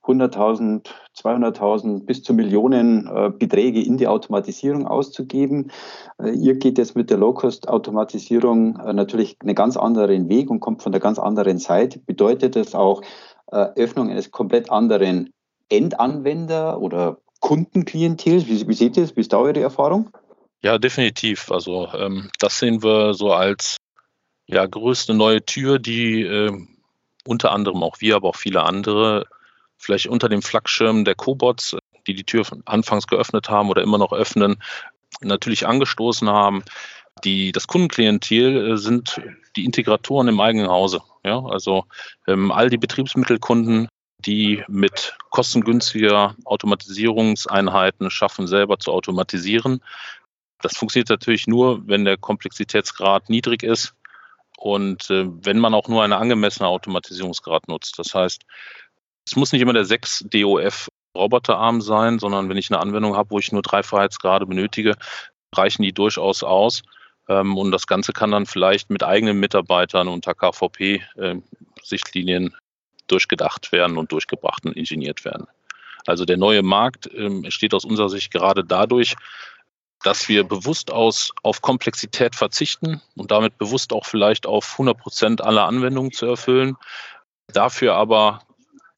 100.000, 0.04 0.85
200.000 1.16 2.04
bis 2.04 2.23
zu 2.23 2.35
Millionen 2.35 3.06
äh, 3.06 3.30
Beträge 3.30 3.80
in 3.82 3.99
die 3.99 4.09
Automatisierung 4.09 4.87
auszugeben. 4.87 5.71
Äh, 6.18 6.30
ihr 6.30 6.56
geht 6.56 6.78
jetzt 6.78 6.97
mit 6.97 7.11
der 7.11 7.18
Low-Cost-Automatisierung 7.18 8.78
äh, 8.80 8.92
natürlich 8.92 9.37
einen 9.40 9.54
ganz 9.54 9.76
anderen 9.76 10.28
Weg 10.28 10.50
und 10.50 10.61
kommt 10.61 10.82
von 10.82 10.92
der 10.92 11.00
ganz 11.00 11.18
anderen 11.18 11.59
Seite. 11.59 12.00
Bedeutet 12.00 12.56
das 12.56 12.75
auch 12.75 13.02
äh, 13.52 13.68
Öffnung 13.76 14.11
eines 14.11 14.30
komplett 14.30 14.71
anderen 14.71 15.32
Endanwender 15.68 16.80
oder 16.80 17.18
Kundenklientels? 17.40 18.47
Wie, 18.49 18.66
wie 18.66 18.75
seht 18.75 18.97
ihr 18.97 19.04
das? 19.04 19.16
Wie 19.16 19.21
ist 19.21 19.32
da 19.32 19.38
eure 19.38 19.61
Erfahrung? 19.61 20.11
Ja, 20.62 20.78
definitiv. 20.78 21.50
Also 21.50 21.88
ähm, 21.94 22.30
das 22.38 22.59
sehen 22.59 22.82
wir 22.82 23.14
so 23.14 23.32
als 23.32 23.78
ja, 24.47 24.66
größte 24.66 25.14
neue 25.14 25.44
Tür, 25.44 25.78
die 25.78 26.23
äh, 26.23 26.52
unter 27.25 27.52
anderem 27.52 27.82
auch 27.82 28.00
wir, 28.00 28.16
aber 28.16 28.30
auch 28.30 28.37
viele 28.37 28.62
andere, 28.62 29.26
vielleicht 29.83 30.07
unter 30.07 30.29
dem 30.29 30.43
Flagschirm 30.43 31.05
der 31.05 31.15
Cobots, 31.15 31.77
die 32.07 32.15
die 32.15 32.25
Tür 32.25 32.47
anfangs 32.65 33.07
geöffnet 33.07 33.51
haben 33.51 33.69
oder 33.69 33.83
immer 33.83 33.99
noch 33.99 34.12
öffnen, 34.12 34.57
natürlich 35.21 35.67
angestoßen 35.67 36.29
haben. 36.29 36.62
Die, 37.25 37.53
das 37.53 37.67
Kundenklientel 37.67 38.73
äh, 38.73 38.77
sind 38.79 39.21
die 39.57 39.65
Integratoren 39.65 40.29
im 40.29 40.41
eigenen 40.41 40.69
Hause. 40.69 41.03
Ja? 41.25 41.45
Also 41.45 41.85
ähm, 42.27 42.51
all 42.51 42.71
die 42.71 42.79
Betriebsmittelkunden, 42.79 43.89
die 44.19 44.62
mit 44.69 45.17
kostengünstiger 45.31 46.37
Automatisierungseinheiten 46.45 48.11
schaffen, 48.11 48.47
selber 48.47 48.79
zu 48.79 48.93
automatisieren, 48.93 49.83
das 50.62 50.77
funktioniert 50.77 51.11
natürlich 51.11 51.49
nur, 51.49 51.87
wenn 51.89 52.05
der 52.05 52.17
Komplexitätsgrad 52.17 53.29
niedrig 53.29 53.65
ist 53.65 53.95
und 54.57 55.11
äh, 55.11 55.27
wenn 55.27 55.59
man 55.59 55.75
auch 55.75 55.89
nur 55.89 56.05
einen 56.05 56.12
angemessenen 56.12 56.69
Automatisierungsgrad 56.69 57.67
nutzt. 57.67 57.99
Das 57.99 58.15
heißt, 58.15 58.43
es 59.26 59.37
muss 59.37 59.52
nicht 59.52 59.62
immer 59.62 59.73
der 59.73 59.85
6 59.85 60.26
DOF 60.31 60.88
Roboterarm 61.17 61.81
sein, 61.81 62.19
sondern 62.19 62.49
wenn 62.49 62.57
ich 62.57 62.69
eine 62.71 62.81
Anwendung 62.81 63.17
habe, 63.17 63.31
wo 63.31 63.38
ich 63.38 63.52
nur 63.52 63.62
drei 63.62 63.83
Freiheitsgrade 63.83 64.47
benötige, 64.47 64.97
reichen 65.55 65.83
die 65.83 65.93
durchaus 65.93 66.43
aus. 66.43 66.83
Ähm, 67.29 67.59
und 67.59 67.71
das 67.71 67.87
Ganze 67.87 68.12
kann 68.12 68.31
dann 68.31 68.47
vielleicht 68.47 68.88
mit 68.91 69.02
eigenen 69.02 69.38
Mitarbeitern 69.38 70.09
unter 70.09 70.35
KVP-Sichtlinien 70.35 72.47
äh, 72.47 72.50
durchgedacht 73.07 73.73
werden 73.73 73.99
und 73.99 74.11
durchgebracht 74.12 74.64
und 74.64 74.75
ingeniert 74.76 75.23
werden. 75.25 75.47
Also 76.07 76.25
der 76.25 76.38
neue 76.38 76.62
Markt 76.62 77.11
ähm, 77.14 77.45
entsteht 77.45 77.75
aus 77.75 77.85
unserer 77.85 78.09
Sicht 78.09 78.33
gerade 78.33 78.64
dadurch, 78.64 79.17
dass 80.02 80.29
wir 80.29 80.45
bewusst 80.45 80.91
aus, 80.91 81.31
auf 81.43 81.61
Komplexität 81.62 82.35
verzichten 82.35 83.00
und 83.14 83.31
damit 83.31 83.59
bewusst 83.59 83.93
auch 83.93 84.07
vielleicht 84.07 84.47
auf 84.47 84.73
100 84.73 84.99
Prozent 84.99 85.41
aller 85.43 85.67
Anwendungen 85.67 86.11
zu 86.11 86.26
erfüllen, 86.26 86.76
dafür 87.52 87.95
aber 87.95 88.41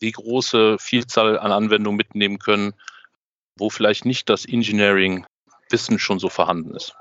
die 0.04 0.12
große 0.12 0.76
Vielzahl 0.78 1.38
an 1.38 1.52
Anwendungen 1.52 1.96
mitnehmen 1.96 2.38
können, 2.38 2.75
wo 3.56 3.70
vielleicht 3.70 4.04
nicht 4.04 4.28
das 4.28 4.44
Engineering-Wissen 4.44 5.99
schon 5.99 6.18
so 6.18 6.28
vorhanden 6.28 6.75
ist. 6.75 6.94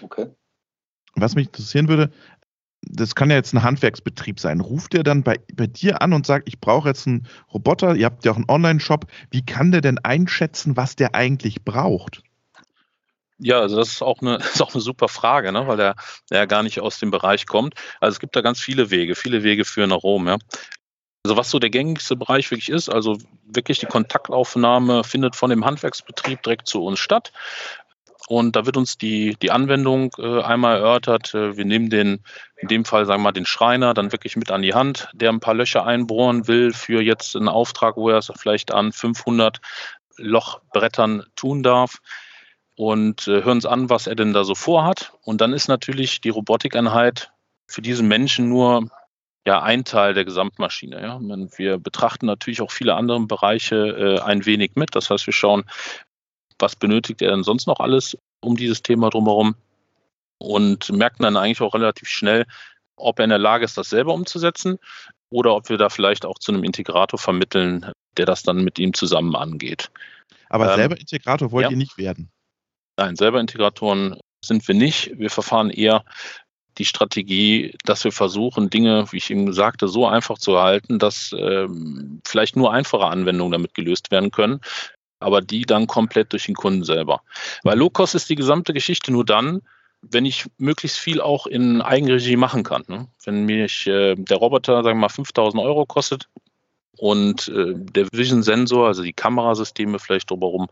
Okay. 0.00 0.28
Was 1.14 1.34
mich 1.34 1.46
interessieren 1.46 1.88
würde, 1.88 2.10
das 2.82 3.14
kann 3.14 3.30
ja 3.30 3.36
jetzt 3.36 3.52
ein 3.52 3.62
Handwerksbetrieb 3.62 4.38
sein. 4.38 4.60
Ruft 4.60 4.92
der 4.92 5.02
dann 5.02 5.22
bei, 5.22 5.40
bei 5.54 5.66
dir 5.66 6.02
an 6.02 6.12
und 6.12 6.26
sagt, 6.26 6.48
ich 6.48 6.60
brauche 6.60 6.88
jetzt 6.88 7.06
einen 7.06 7.26
Roboter, 7.52 7.96
ihr 7.96 8.06
habt 8.06 8.24
ja 8.24 8.32
auch 8.32 8.36
einen 8.36 8.48
Online-Shop. 8.48 9.06
Wie 9.30 9.44
kann 9.44 9.72
der 9.72 9.80
denn 9.80 9.98
einschätzen, 9.98 10.76
was 10.76 10.94
der 10.94 11.14
eigentlich 11.14 11.64
braucht? 11.64 12.22
Ja, 13.38 13.60
also 13.60 13.76
das 13.76 13.88
ist 13.88 14.02
auch 14.02 14.20
eine, 14.20 14.36
ist 14.54 14.62
auch 14.62 14.74
eine 14.74 14.82
super 14.82 15.08
Frage, 15.08 15.52
ne? 15.52 15.66
weil 15.66 15.76
der, 15.76 15.96
der 16.30 16.38
ja 16.38 16.46
gar 16.46 16.62
nicht 16.62 16.80
aus 16.80 16.98
dem 16.98 17.10
Bereich 17.10 17.46
kommt. 17.46 17.74
Also 18.00 18.14
es 18.14 18.20
gibt 18.20 18.36
da 18.36 18.40
ganz 18.40 18.60
viele 18.60 18.90
Wege, 18.90 19.14
viele 19.14 19.42
Wege 19.42 19.64
führen 19.64 19.90
nach 19.90 20.02
Rom. 20.02 20.28
Ja? 20.28 20.38
Also 21.26 21.36
was 21.36 21.50
so 21.50 21.58
der 21.58 21.70
gängigste 21.70 22.14
Bereich 22.14 22.48
wirklich 22.52 22.68
ist, 22.68 22.88
also 22.88 23.18
wirklich 23.44 23.80
die 23.80 23.86
Kontaktaufnahme 23.86 25.02
findet 25.02 25.34
von 25.34 25.50
dem 25.50 25.64
Handwerksbetrieb 25.64 26.40
direkt 26.44 26.68
zu 26.68 26.84
uns 26.84 27.00
statt. 27.00 27.32
Und 28.28 28.54
da 28.54 28.64
wird 28.64 28.76
uns 28.76 28.96
die, 28.96 29.34
die 29.42 29.50
Anwendung 29.50 30.12
äh, 30.18 30.40
einmal 30.40 30.76
erörtert. 30.76 31.34
Äh, 31.34 31.56
wir 31.56 31.64
nehmen 31.64 31.90
den, 31.90 32.20
in 32.58 32.68
dem 32.68 32.84
Fall 32.84 33.06
sagen 33.06 33.22
wir 33.22 33.24
mal, 33.24 33.32
den 33.32 33.44
Schreiner 33.44 33.92
dann 33.92 34.12
wirklich 34.12 34.36
mit 34.36 34.52
an 34.52 34.62
die 34.62 34.72
Hand, 34.74 35.08
der 35.14 35.30
ein 35.30 35.40
paar 35.40 35.54
Löcher 35.54 35.84
einbohren 35.84 36.46
will 36.46 36.72
für 36.72 37.02
jetzt 37.02 37.34
einen 37.34 37.48
Auftrag, 37.48 37.96
wo 37.96 38.08
er 38.08 38.18
es 38.18 38.32
vielleicht 38.36 38.72
an 38.72 38.92
500 38.92 39.58
Lochbrettern 40.18 41.24
tun 41.34 41.64
darf 41.64 41.98
und 42.76 43.26
äh, 43.26 43.42
hören 43.42 43.58
uns 43.58 43.66
an, 43.66 43.90
was 43.90 44.06
er 44.06 44.14
denn 44.14 44.32
da 44.32 44.44
so 44.44 44.54
vorhat. 44.54 45.12
Und 45.22 45.40
dann 45.40 45.52
ist 45.52 45.66
natürlich 45.66 46.20
die 46.20 46.30
Robotikeinheit 46.30 47.32
für 47.66 47.82
diesen 47.82 48.06
Menschen 48.06 48.48
nur 48.48 48.88
ja 49.46 49.62
ein 49.62 49.84
Teil 49.84 50.12
der 50.12 50.24
Gesamtmaschine. 50.24 51.00
Ja. 51.00 51.20
Wir 51.56 51.78
betrachten 51.78 52.26
natürlich 52.26 52.60
auch 52.60 52.72
viele 52.72 52.94
andere 52.94 53.20
Bereiche 53.20 53.76
äh, 53.76 54.20
ein 54.20 54.44
wenig 54.44 54.72
mit. 54.74 54.94
Das 54.94 55.08
heißt, 55.08 55.26
wir 55.26 55.32
schauen, 55.32 55.64
was 56.58 56.76
benötigt 56.76 57.22
er 57.22 57.30
denn 57.30 57.44
sonst 57.44 57.66
noch 57.66 57.80
alles 57.80 58.18
um 58.40 58.56
dieses 58.56 58.82
Thema 58.82 59.08
drumherum 59.10 59.54
und 60.38 60.90
merken 60.92 61.22
dann 61.22 61.36
eigentlich 61.36 61.60
auch 61.60 61.74
relativ 61.74 62.08
schnell, 62.08 62.44
ob 62.96 63.18
er 63.18 63.24
in 63.24 63.30
der 63.30 63.38
Lage 63.38 63.64
ist, 63.64 63.78
das 63.78 63.90
selber 63.90 64.14
umzusetzen 64.14 64.78
oder 65.30 65.54
ob 65.54 65.68
wir 65.68 65.78
da 65.78 65.88
vielleicht 65.90 66.24
auch 66.24 66.38
zu 66.38 66.52
einem 66.52 66.64
Integrator 66.64 67.18
vermitteln, 67.18 67.90
der 68.16 68.26
das 68.26 68.42
dann 68.42 68.64
mit 68.64 68.78
ihm 68.78 68.94
zusammen 68.94 69.36
angeht. 69.36 69.90
Aber 70.48 70.70
ähm, 70.70 70.76
selber 70.76 70.98
Integrator 70.98 71.52
wollt 71.52 71.64
ja. 71.64 71.70
ihr 71.70 71.76
nicht 71.76 71.98
werden? 71.98 72.30
Nein, 72.96 73.16
selber 73.16 73.40
Integratoren 73.40 74.18
sind 74.44 74.66
wir 74.66 74.74
nicht. 74.74 75.18
Wir 75.18 75.30
verfahren 75.30 75.70
eher 75.70 76.04
die 76.78 76.84
Strategie, 76.84 77.74
dass 77.84 78.04
wir 78.04 78.12
versuchen, 78.12 78.70
Dinge, 78.70 79.06
wie 79.10 79.16
ich 79.16 79.30
eben 79.30 79.52
sagte, 79.52 79.88
so 79.88 80.06
einfach 80.06 80.38
zu 80.38 80.60
halten, 80.60 80.98
dass 80.98 81.34
ähm, 81.38 82.20
vielleicht 82.26 82.56
nur 82.56 82.72
einfache 82.72 83.06
Anwendungen 83.06 83.52
damit 83.52 83.74
gelöst 83.74 84.10
werden 84.10 84.30
können, 84.30 84.60
aber 85.18 85.40
die 85.40 85.62
dann 85.62 85.86
komplett 85.86 86.32
durch 86.32 86.46
den 86.46 86.54
Kunden 86.54 86.84
selber. 86.84 87.22
Weil 87.62 87.78
Low-Cost 87.78 88.14
ist 88.14 88.28
die 88.28 88.34
gesamte 88.34 88.72
Geschichte 88.72 89.12
nur 89.12 89.24
dann, 89.24 89.62
wenn 90.02 90.26
ich 90.26 90.46
möglichst 90.58 90.98
viel 90.98 91.20
auch 91.20 91.46
in 91.46 91.80
Eigenregie 91.80 92.36
machen 92.36 92.62
kann. 92.62 92.84
Ne? 92.86 93.08
Wenn 93.24 93.44
mich 93.44 93.86
äh, 93.86 94.14
der 94.14 94.36
Roboter, 94.36 94.82
sagen 94.82 94.98
wir 94.98 95.02
mal, 95.02 95.08
5000 95.08 95.62
Euro 95.62 95.86
kostet 95.86 96.28
und 96.98 97.48
äh, 97.48 97.74
der 97.74 98.08
Vision-Sensor, 98.12 98.86
also 98.86 99.02
die 99.02 99.12
Kamerasysteme 99.12 99.98
vielleicht 99.98 100.30
drumherum 100.30 100.68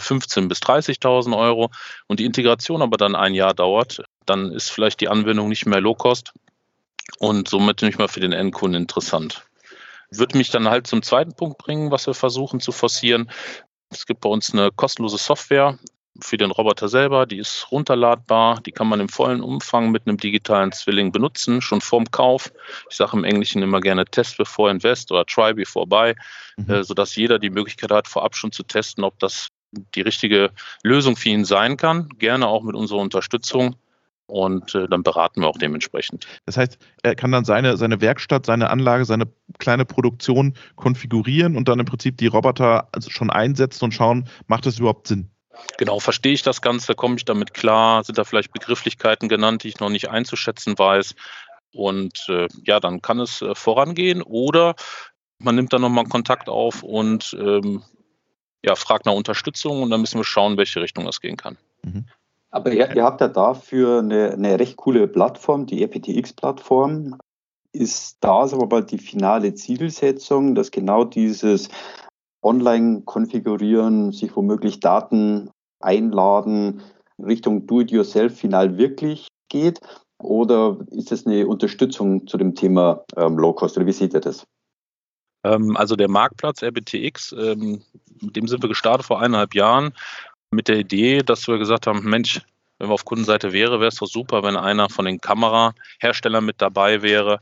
15.000 0.00 0.48
bis 0.48 0.58
30.000 0.58 1.36
Euro 1.36 1.70
und 2.06 2.20
die 2.20 2.24
Integration 2.24 2.82
aber 2.82 2.96
dann 2.96 3.14
ein 3.14 3.34
Jahr 3.34 3.54
dauert, 3.54 4.02
dann 4.26 4.52
ist 4.52 4.70
vielleicht 4.70 5.00
die 5.00 5.08
Anwendung 5.08 5.48
nicht 5.48 5.66
mehr 5.66 5.80
Low-Cost 5.80 6.32
und 7.18 7.48
somit 7.48 7.82
nicht 7.82 7.98
mehr 7.98 8.08
für 8.08 8.20
den 8.20 8.32
Endkunden 8.32 8.82
interessant. 8.82 9.42
Würde 10.10 10.36
mich 10.36 10.50
dann 10.50 10.68
halt 10.68 10.86
zum 10.86 11.02
zweiten 11.02 11.34
Punkt 11.34 11.58
bringen, 11.58 11.90
was 11.90 12.06
wir 12.06 12.14
versuchen 12.14 12.60
zu 12.60 12.72
forcieren. 12.72 13.30
Es 13.90 14.06
gibt 14.06 14.20
bei 14.20 14.28
uns 14.28 14.52
eine 14.52 14.70
kostenlose 14.70 15.18
Software 15.18 15.78
für 16.20 16.36
den 16.36 16.50
Roboter 16.50 16.88
selber, 16.88 17.26
die 17.26 17.38
ist 17.38 17.70
runterladbar, 17.70 18.60
die 18.60 18.72
kann 18.72 18.88
man 18.88 19.00
im 19.00 19.08
vollen 19.08 19.40
Umfang 19.40 19.90
mit 19.90 20.06
einem 20.06 20.16
digitalen 20.16 20.72
Zwilling 20.72 21.12
benutzen, 21.12 21.60
schon 21.60 21.80
vorm 21.80 22.10
Kauf. 22.10 22.52
Ich 22.90 22.96
sage 22.96 23.16
im 23.16 23.24
Englischen 23.24 23.62
immer 23.62 23.80
gerne 23.80 24.04
Test 24.04 24.36
before 24.36 24.70
invest 24.70 25.12
oder 25.12 25.24
Try 25.24 25.54
before 25.54 25.86
buy, 25.86 26.14
mhm. 26.56 26.70
äh, 26.70 26.84
sodass 26.84 27.14
jeder 27.16 27.38
die 27.38 27.50
Möglichkeit 27.50 27.90
hat, 27.90 28.08
vorab 28.08 28.34
schon 28.34 28.52
zu 28.52 28.62
testen, 28.64 29.04
ob 29.04 29.18
das 29.18 29.48
die 29.94 30.00
richtige 30.00 30.50
Lösung 30.82 31.16
für 31.16 31.28
ihn 31.28 31.44
sein 31.44 31.76
kann. 31.76 32.08
Gerne 32.18 32.48
auch 32.48 32.64
mit 32.64 32.74
unserer 32.74 32.98
Unterstützung 32.98 33.76
und 34.26 34.74
äh, 34.74 34.88
dann 34.88 35.02
beraten 35.02 35.42
wir 35.42 35.48
auch 35.48 35.58
dementsprechend. 35.58 36.26
Das 36.46 36.56
heißt, 36.56 36.78
er 37.02 37.14
kann 37.14 37.32
dann 37.32 37.44
seine, 37.44 37.76
seine 37.76 38.00
Werkstatt, 38.00 38.46
seine 38.46 38.70
Anlage, 38.70 39.04
seine 39.04 39.28
kleine 39.58 39.84
Produktion 39.84 40.54
konfigurieren 40.76 41.56
und 41.56 41.68
dann 41.68 41.78
im 41.78 41.86
Prinzip 41.86 42.16
die 42.18 42.26
Roboter 42.26 42.88
also 42.92 43.10
schon 43.10 43.30
einsetzen 43.30 43.84
und 43.84 43.92
schauen, 43.92 44.28
macht 44.46 44.66
das 44.66 44.78
überhaupt 44.78 45.06
Sinn? 45.06 45.30
Genau, 45.78 46.00
verstehe 46.00 46.32
ich 46.32 46.42
das 46.42 46.62
Ganze, 46.62 46.94
komme 46.94 47.16
ich 47.16 47.24
damit 47.24 47.54
klar? 47.54 48.04
Sind 48.04 48.18
da 48.18 48.24
vielleicht 48.24 48.52
Begrifflichkeiten 48.52 49.28
genannt, 49.28 49.64
die 49.64 49.68
ich 49.68 49.80
noch 49.80 49.90
nicht 49.90 50.10
einzuschätzen 50.10 50.78
weiß? 50.78 51.14
Und 51.72 52.26
äh, 52.28 52.48
ja, 52.64 52.80
dann 52.80 53.00
kann 53.00 53.20
es 53.20 53.42
äh, 53.42 53.54
vorangehen 53.54 54.22
oder 54.22 54.74
man 55.38 55.54
nimmt 55.54 55.72
dann 55.72 55.82
nochmal 55.82 56.04
Kontakt 56.04 56.48
auf 56.48 56.82
und 56.82 57.36
ähm, 57.38 57.82
ja, 58.64 58.74
fragt 58.74 59.06
nach 59.06 59.14
Unterstützung 59.14 59.82
und 59.82 59.90
dann 59.90 60.00
müssen 60.00 60.18
wir 60.18 60.24
schauen, 60.24 60.52
in 60.52 60.58
welche 60.58 60.80
Richtung 60.80 61.06
es 61.06 61.20
gehen 61.20 61.36
kann. 61.36 61.56
Mhm. 61.82 62.06
Aber 62.50 62.72
ihr, 62.72 62.94
ihr, 62.94 63.04
habt 63.04 63.20
ja 63.20 63.28
dafür 63.28 64.00
eine, 64.00 64.32
eine 64.32 64.58
recht 64.58 64.76
coole 64.76 65.06
Plattform, 65.06 65.66
die 65.66 65.82
EPTX-Plattform. 65.82 67.16
Ist 67.72 68.18
da 68.20 68.42
aber 68.42 68.66
bald 68.66 68.90
die 68.90 68.98
finale 68.98 69.54
Zielsetzung, 69.54 70.56
dass 70.56 70.72
genau 70.72 71.04
dieses 71.04 71.68
online 72.42 73.02
konfigurieren, 73.02 74.12
sich 74.12 74.34
womöglich 74.34 74.80
Daten 74.80 75.50
einladen, 75.80 76.82
Richtung 77.18 77.66
Do-it-yourself 77.66 78.38
final 78.38 78.78
wirklich 78.78 79.28
geht? 79.48 79.80
Oder 80.18 80.78
ist 80.90 81.10
das 81.10 81.26
eine 81.26 81.46
Unterstützung 81.46 82.26
zu 82.26 82.36
dem 82.36 82.54
Thema 82.54 83.04
ähm, 83.16 83.38
Low-Cost? 83.38 83.76
Oder 83.76 83.86
wie 83.86 83.92
seht 83.92 84.14
ihr 84.14 84.20
das? 84.20 84.44
Ähm, 85.44 85.76
also 85.76 85.96
der 85.96 86.08
Marktplatz 86.08 86.62
RBTX, 86.62 87.32
ähm, 87.32 87.82
mit 88.20 88.36
dem 88.36 88.46
sind 88.46 88.62
wir 88.62 88.68
gestartet 88.68 89.06
vor 89.06 89.20
eineinhalb 89.20 89.54
Jahren 89.54 89.92
mit 90.50 90.68
der 90.68 90.78
Idee, 90.78 91.20
dass 91.20 91.48
wir 91.48 91.58
gesagt 91.58 91.86
haben, 91.86 92.02
Mensch, 92.04 92.42
wenn 92.78 92.88
wir 92.88 92.94
auf 92.94 93.04
Kundenseite 93.04 93.52
wäre, 93.52 93.80
wäre 93.80 93.88
es 93.88 93.96
doch 93.96 94.06
super, 94.06 94.42
wenn 94.42 94.56
einer 94.56 94.88
von 94.88 95.04
den 95.04 95.20
Kameraherstellern 95.20 96.44
mit 96.44 96.60
dabei 96.60 97.02
wäre. 97.02 97.40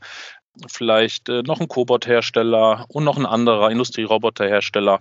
Vielleicht 0.67 1.29
äh, 1.29 1.41
noch 1.43 1.59
ein 1.59 1.67
Cobot-Hersteller 1.67 2.85
und 2.89 3.03
noch 3.03 3.17
ein 3.17 3.25
anderer 3.25 3.71
Industrieroboterhersteller 3.71 4.99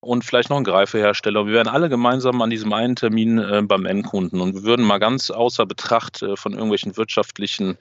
und 0.00 0.24
vielleicht 0.24 0.50
noch 0.50 0.58
ein 0.58 0.64
Greifehersteller. 0.64 1.46
Wir 1.46 1.54
wären 1.54 1.68
alle 1.68 1.88
gemeinsam 1.88 2.42
an 2.42 2.50
diesem 2.50 2.72
einen 2.72 2.96
Termin 2.96 3.38
äh, 3.38 3.62
beim 3.62 3.86
Endkunden 3.86 4.40
und 4.40 4.54
wir 4.54 4.62
würden 4.62 4.84
mal 4.84 4.98
ganz 4.98 5.30
außer 5.30 5.66
Betracht 5.66 6.22
äh, 6.22 6.36
von 6.36 6.52
irgendwelchen 6.52 6.96
wirtschaftlichen 6.96 7.78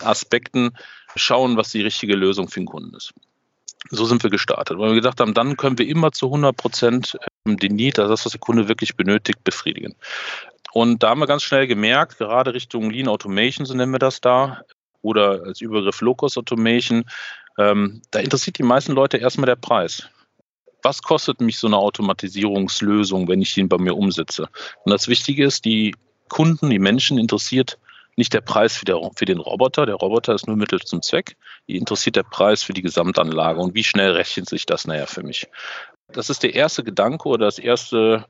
Aspekten 0.00 0.70
schauen, 1.16 1.56
was 1.56 1.70
die 1.70 1.82
richtige 1.82 2.14
Lösung 2.14 2.48
für 2.48 2.60
den 2.60 2.66
Kunden 2.66 2.94
ist. 2.94 3.12
So 3.90 4.04
sind 4.04 4.22
wir 4.22 4.30
gestartet, 4.30 4.78
weil 4.78 4.90
wir 4.90 4.94
gedacht 4.94 5.20
haben, 5.20 5.34
dann 5.34 5.56
können 5.56 5.78
wir 5.78 5.88
immer 5.88 6.12
zu 6.12 6.26
100 6.26 6.56
Prozent 6.56 7.18
den 7.44 7.74
Need, 7.74 7.98
also 7.98 8.10
das, 8.10 8.24
was 8.24 8.32
der 8.32 8.40
Kunde 8.40 8.68
wirklich 8.68 8.96
benötigt, 8.96 9.42
befriedigen. 9.44 9.94
Und 10.72 11.02
da 11.02 11.10
haben 11.10 11.20
wir 11.20 11.26
ganz 11.26 11.42
schnell 11.42 11.66
gemerkt, 11.66 12.16
gerade 12.16 12.54
Richtung 12.54 12.90
Lean 12.90 13.08
Automation, 13.08 13.66
so 13.66 13.74
nennen 13.74 13.92
wir 13.92 13.98
das 13.98 14.20
da, 14.20 14.62
oder 15.02 15.42
als 15.44 15.60
Übergriff 15.60 16.00
Locus 16.00 16.38
Automation, 16.38 17.04
ähm, 17.58 18.02
da 18.10 18.20
interessiert 18.20 18.58
die 18.58 18.62
meisten 18.62 18.92
Leute 18.92 19.18
erstmal 19.18 19.46
der 19.46 19.56
Preis. 19.56 20.08
Was 20.82 21.02
kostet 21.02 21.40
mich 21.40 21.58
so 21.58 21.66
eine 21.66 21.76
Automatisierungslösung, 21.76 23.28
wenn 23.28 23.42
ich 23.42 23.56
ihn 23.56 23.68
bei 23.68 23.78
mir 23.78 23.96
umsetze? 23.96 24.48
Und 24.84 24.90
das 24.90 25.06
Wichtige 25.06 25.44
ist, 25.44 25.64
die 25.64 25.94
Kunden, 26.28 26.70
die 26.70 26.78
Menschen 26.78 27.18
interessiert 27.18 27.78
nicht 28.16 28.32
der 28.32 28.40
Preis 28.40 28.76
für, 28.76 28.84
der, 28.84 28.98
für 29.16 29.24
den 29.24 29.38
Roboter. 29.38 29.86
Der 29.86 29.94
Roboter 29.94 30.34
ist 30.34 30.46
nur 30.46 30.56
Mittel 30.56 30.80
zum 30.80 31.02
Zweck. 31.02 31.36
Die 31.68 31.76
interessiert 31.76 32.16
der 32.16 32.24
Preis 32.24 32.62
für 32.62 32.72
die 32.72 32.82
Gesamtanlage 32.82 33.60
und 33.60 33.74
wie 33.74 33.84
schnell 33.84 34.12
rechnet 34.12 34.48
sich 34.48 34.66
das 34.66 34.86
nachher 34.86 35.06
für 35.06 35.22
mich. 35.22 35.46
Das 36.08 36.28
ist 36.28 36.42
der 36.42 36.54
erste 36.54 36.84
Gedanke 36.84 37.28
oder 37.28 37.46
das 37.46 37.58
erste, 37.58 38.26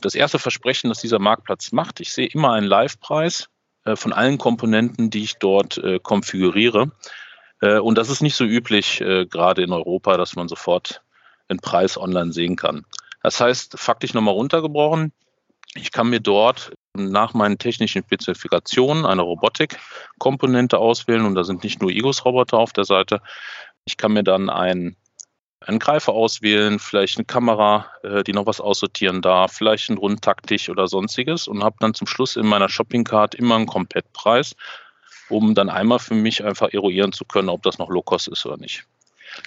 das 0.00 0.14
erste 0.14 0.38
Versprechen, 0.38 0.90
das 0.90 1.00
dieser 1.00 1.18
Marktplatz 1.18 1.72
macht. 1.72 2.00
Ich 2.00 2.12
sehe 2.12 2.26
immer 2.26 2.52
einen 2.52 2.66
Live-Preis 2.66 3.48
von 3.94 4.12
allen 4.12 4.38
Komponenten, 4.38 5.10
die 5.10 5.24
ich 5.24 5.38
dort 5.38 5.78
äh, 5.78 5.98
konfiguriere. 5.98 6.92
Äh, 7.60 7.78
und 7.78 7.98
das 7.98 8.10
ist 8.10 8.22
nicht 8.22 8.36
so 8.36 8.44
üblich, 8.44 9.00
äh, 9.00 9.26
gerade 9.26 9.62
in 9.62 9.72
Europa, 9.72 10.16
dass 10.16 10.36
man 10.36 10.48
sofort 10.48 11.02
den 11.50 11.58
Preis 11.58 11.98
online 11.98 12.32
sehen 12.32 12.56
kann. 12.56 12.84
Das 13.22 13.40
heißt, 13.40 13.78
faktisch 13.78 14.14
nochmal 14.14 14.34
runtergebrochen, 14.34 15.12
ich 15.74 15.92
kann 15.92 16.10
mir 16.10 16.20
dort 16.20 16.72
nach 16.94 17.32
meinen 17.32 17.58
technischen 17.58 18.02
Spezifikationen 18.02 19.06
eine 19.06 19.22
Robotikkomponente 19.22 20.78
auswählen 20.78 21.24
und 21.24 21.34
da 21.34 21.44
sind 21.44 21.64
nicht 21.64 21.80
nur 21.80 21.90
Igos-Roboter 21.90 22.58
auf 22.58 22.72
der 22.72 22.84
Seite. 22.84 23.22
Ich 23.84 23.96
kann 23.96 24.12
mir 24.12 24.22
dann 24.22 24.50
einen 24.50 24.96
einen 25.66 25.78
Greifer 25.78 26.12
auswählen, 26.12 26.78
vielleicht 26.78 27.18
eine 27.18 27.24
Kamera, 27.24 27.86
äh, 28.02 28.24
die 28.24 28.32
noch 28.32 28.46
was 28.46 28.60
aussortieren 28.60 29.22
darf, 29.22 29.52
vielleicht 29.52 29.90
ein 29.90 29.98
Rundtaktisch 29.98 30.68
oder 30.68 30.88
sonstiges 30.88 31.48
und 31.48 31.62
habe 31.62 31.76
dann 31.80 31.94
zum 31.94 32.06
Schluss 32.06 32.36
in 32.36 32.46
meiner 32.46 32.68
Shopping-Card 32.68 33.34
immer 33.34 33.56
einen 33.56 33.66
Komplettpreis, 33.66 34.54
um 35.28 35.54
dann 35.54 35.68
einmal 35.68 35.98
für 35.98 36.14
mich 36.14 36.44
einfach 36.44 36.72
eruieren 36.72 37.12
zu 37.12 37.24
können, 37.24 37.48
ob 37.48 37.62
das 37.62 37.78
noch 37.78 37.88
Low-Cost 37.88 38.28
ist 38.28 38.44
oder 38.46 38.56
nicht. 38.56 38.84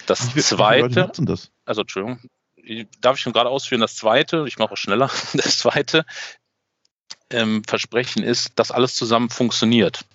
Das 0.07 0.35
wie, 0.35 0.41
zweite, 0.41 1.11
das? 1.19 1.51
also 1.65 1.81
Entschuldigung, 1.81 2.19
darf 3.01 3.17
ich 3.17 3.21
schon 3.21 3.33
gerade 3.33 3.49
ausführen, 3.49 3.81
das 3.81 3.95
zweite, 3.95 4.45
ich 4.47 4.57
mache 4.57 4.73
es 4.73 4.79
schneller, 4.79 5.09
das 5.33 5.59
zweite 5.59 6.05
ähm, 7.29 7.63
Versprechen 7.67 8.23
ist, 8.23 8.57
dass 8.57 8.71
alles 8.71 8.95
zusammen 8.95 9.29
funktioniert. 9.29 10.05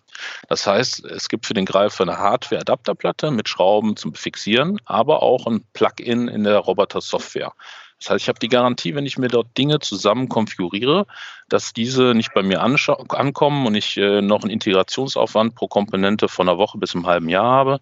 Das 0.49 0.67
heißt, 0.67 1.05
es 1.05 1.29
gibt 1.29 1.47
für 1.47 1.55
den 1.55 1.67
Greifer 1.67 2.03
eine 2.03 2.19
Hardware-Adapterplatte 2.19 3.31
mit 3.31 3.49
Schrauben 3.49 3.97
zum 3.97 4.15
Fixieren, 4.15 4.79
aber 4.85 5.23
auch 5.23 5.47
ein 5.47 5.65
Plugin 5.73 6.29
in 6.29 6.45
der 6.45 6.59
Roboter-Software. 6.59 7.53
Das 7.99 8.11
heißt, 8.11 8.23
ich 8.23 8.29
habe 8.29 8.39
die 8.39 8.49
Garantie, 8.49 8.95
wenn 8.95 9.05
ich 9.05 9.19
mir 9.19 9.29
dort 9.29 9.57
Dinge 9.59 9.79
zusammen 9.79 10.29
konfiguriere, 10.29 11.07
dass 11.49 11.73
diese 11.75 12.15
nicht 12.15 12.33
bei 12.33 12.43
mir 12.43 12.63
ankommen 12.63 13.67
und 13.67 13.75
ich 13.75 13.97
äh, 13.99 14.23
noch 14.23 14.43
einen 14.43 14.51
Integrationsaufwand 14.51 15.55
pro 15.55 15.69
Komponente 15.69 16.29
von 16.29 16.49
einer 16.49 16.59
Woche 16.59 16.79
bis 16.79 16.95
einem 16.95 17.07
halben 17.07 17.29
Jahr 17.29 17.45
habe, 17.45 17.81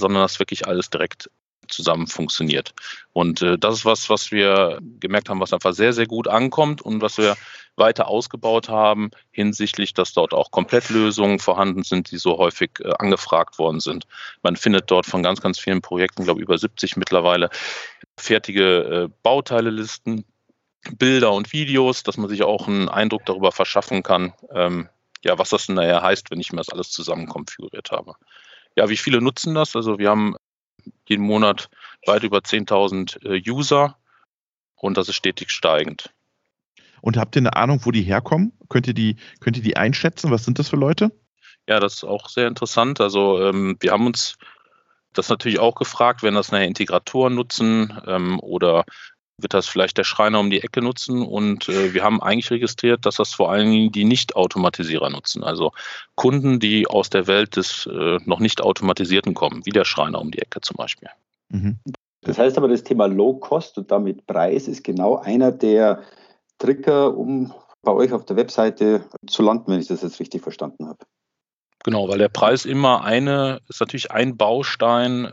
sondern 0.00 0.22
dass 0.22 0.38
wirklich 0.38 0.68
alles 0.68 0.90
direkt 0.90 1.28
zusammen 1.68 2.06
funktioniert. 2.06 2.74
Und 3.12 3.42
äh, 3.42 3.58
das 3.58 3.76
ist 3.76 3.84
was, 3.84 4.10
was 4.10 4.30
wir 4.30 4.78
gemerkt 5.00 5.28
haben, 5.28 5.40
was 5.40 5.52
einfach 5.52 5.72
sehr, 5.72 5.92
sehr 5.92 6.06
gut 6.06 6.28
ankommt 6.28 6.82
und 6.82 7.00
was 7.00 7.18
wir 7.18 7.36
weiter 7.76 8.08
ausgebaut 8.08 8.68
haben 8.68 9.10
hinsichtlich, 9.30 9.94
dass 9.94 10.12
dort 10.12 10.34
auch 10.34 10.50
Komplettlösungen 10.50 11.38
vorhanden 11.38 11.84
sind, 11.84 12.10
die 12.10 12.18
so 12.18 12.36
häufig 12.38 12.70
äh, 12.80 12.92
angefragt 12.98 13.58
worden 13.58 13.80
sind. 13.80 14.06
Man 14.42 14.56
findet 14.56 14.90
dort 14.90 15.06
von 15.06 15.22
ganz, 15.22 15.40
ganz 15.40 15.58
vielen 15.58 15.80
Projekten, 15.80 16.24
glaube 16.24 16.42
über 16.42 16.58
70 16.58 16.96
mittlerweile, 16.96 17.50
fertige 18.16 18.78
äh, 18.82 19.08
Bauteilelisten, 19.22 20.24
Bilder 20.96 21.32
und 21.32 21.52
Videos, 21.52 22.02
dass 22.02 22.16
man 22.16 22.28
sich 22.28 22.42
auch 22.42 22.68
einen 22.68 22.88
Eindruck 22.88 23.24
darüber 23.26 23.52
verschaffen 23.52 24.02
kann, 24.02 24.32
ähm, 24.52 24.88
ja, 25.24 25.38
was 25.38 25.50
das 25.50 25.66
denn 25.66 25.74
nachher 25.74 26.02
heißt, 26.02 26.30
wenn 26.30 26.40
ich 26.40 26.52
mir 26.52 26.58
das 26.58 26.68
alles 26.68 26.90
zusammen 26.90 27.26
konfiguriert 27.26 27.90
habe. 27.90 28.14
Ja, 28.76 28.88
wie 28.88 28.96
viele 28.96 29.20
nutzen 29.20 29.54
das? 29.54 29.74
Also 29.74 29.98
wir 29.98 30.10
haben 30.10 30.36
jeden 31.06 31.24
Monat 31.24 31.68
weit 32.06 32.22
über 32.22 32.38
10.000 32.38 33.24
äh, 33.24 33.50
User 33.50 33.96
und 34.76 34.96
das 34.96 35.08
ist 35.08 35.16
stetig 35.16 35.50
steigend. 35.50 36.10
Und 37.00 37.16
habt 37.16 37.36
ihr 37.36 37.40
eine 37.40 37.56
Ahnung, 37.56 37.80
wo 37.84 37.90
die 37.90 38.02
herkommen? 38.02 38.52
Könnt 38.68 38.86
ihr 38.86 38.94
die, 38.94 39.16
könnt 39.40 39.56
ihr 39.56 39.62
die 39.62 39.76
einschätzen? 39.76 40.30
Was 40.30 40.44
sind 40.44 40.58
das 40.58 40.68
für 40.68 40.76
Leute? 40.76 41.12
Ja, 41.68 41.80
das 41.80 41.94
ist 41.94 42.04
auch 42.04 42.28
sehr 42.28 42.48
interessant. 42.48 43.00
Also 43.00 43.42
ähm, 43.42 43.76
wir 43.80 43.92
haben 43.92 44.06
uns 44.06 44.36
das 45.12 45.28
natürlich 45.28 45.58
auch 45.58 45.74
gefragt, 45.74 46.22
wenn 46.22 46.34
das 46.34 46.50
nachher 46.50 46.66
Integratoren 46.66 47.34
nutzen 47.34 48.00
ähm, 48.06 48.40
oder 48.40 48.84
wird 49.38 49.54
das 49.54 49.68
vielleicht 49.68 49.96
der 49.98 50.04
Schreiner 50.04 50.40
um 50.40 50.50
die 50.50 50.62
Ecke 50.62 50.82
nutzen. 50.82 51.22
Und 51.22 51.68
äh, 51.68 51.94
wir 51.94 52.02
haben 52.02 52.20
eigentlich 52.20 52.50
registriert, 52.50 53.06
dass 53.06 53.16
das 53.16 53.32
vor 53.32 53.50
allen 53.50 53.70
Dingen 53.70 53.92
die 53.92 54.04
Nicht-Automatisierer 54.04 55.10
nutzen. 55.10 55.44
Also 55.44 55.72
Kunden, 56.16 56.60
die 56.60 56.86
aus 56.86 57.08
der 57.08 57.26
Welt 57.26 57.56
des 57.56 57.86
äh, 57.86 58.18
noch 58.24 58.40
nicht 58.40 58.60
Automatisierten 58.60 59.34
kommen, 59.34 59.64
wie 59.64 59.70
der 59.70 59.84
Schreiner 59.84 60.20
um 60.20 60.30
die 60.30 60.40
Ecke 60.40 60.60
zum 60.60 60.76
Beispiel. 60.76 61.08
Mhm. 61.50 61.78
Das 62.22 62.38
heißt 62.38 62.58
aber, 62.58 62.68
das 62.68 62.82
Thema 62.82 63.06
Low 63.06 63.34
Cost 63.34 63.78
und 63.78 63.90
damit 63.90 64.26
Preis 64.26 64.66
ist 64.66 64.82
genau 64.82 65.16
einer 65.16 65.52
der 65.52 66.02
Trigger, 66.58 67.16
um 67.16 67.54
bei 67.82 67.92
euch 67.92 68.12
auf 68.12 68.24
der 68.24 68.36
Webseite 68.36 69.04
zu 69.26 69.42
landen, 69.42 69.70
wenn 69.70 69.80
ich 69.80 69.86
das 69.86 70.02
jetzt 70.02 70.18
richtig 70.18 70.42
verstanden 70.42 70.88
habe. 70.88 70.98
Genau, 71.84 72.08
weil 72.08 72.18
der 72.18 72.28
Preis 72.28 72.64
immer 72.64 73.04
eine, 73.04 73.60
ist 73.68 73.80
natürlich 73.80 74.10
ein 74.10 74.36
Baustein 74.36 75.32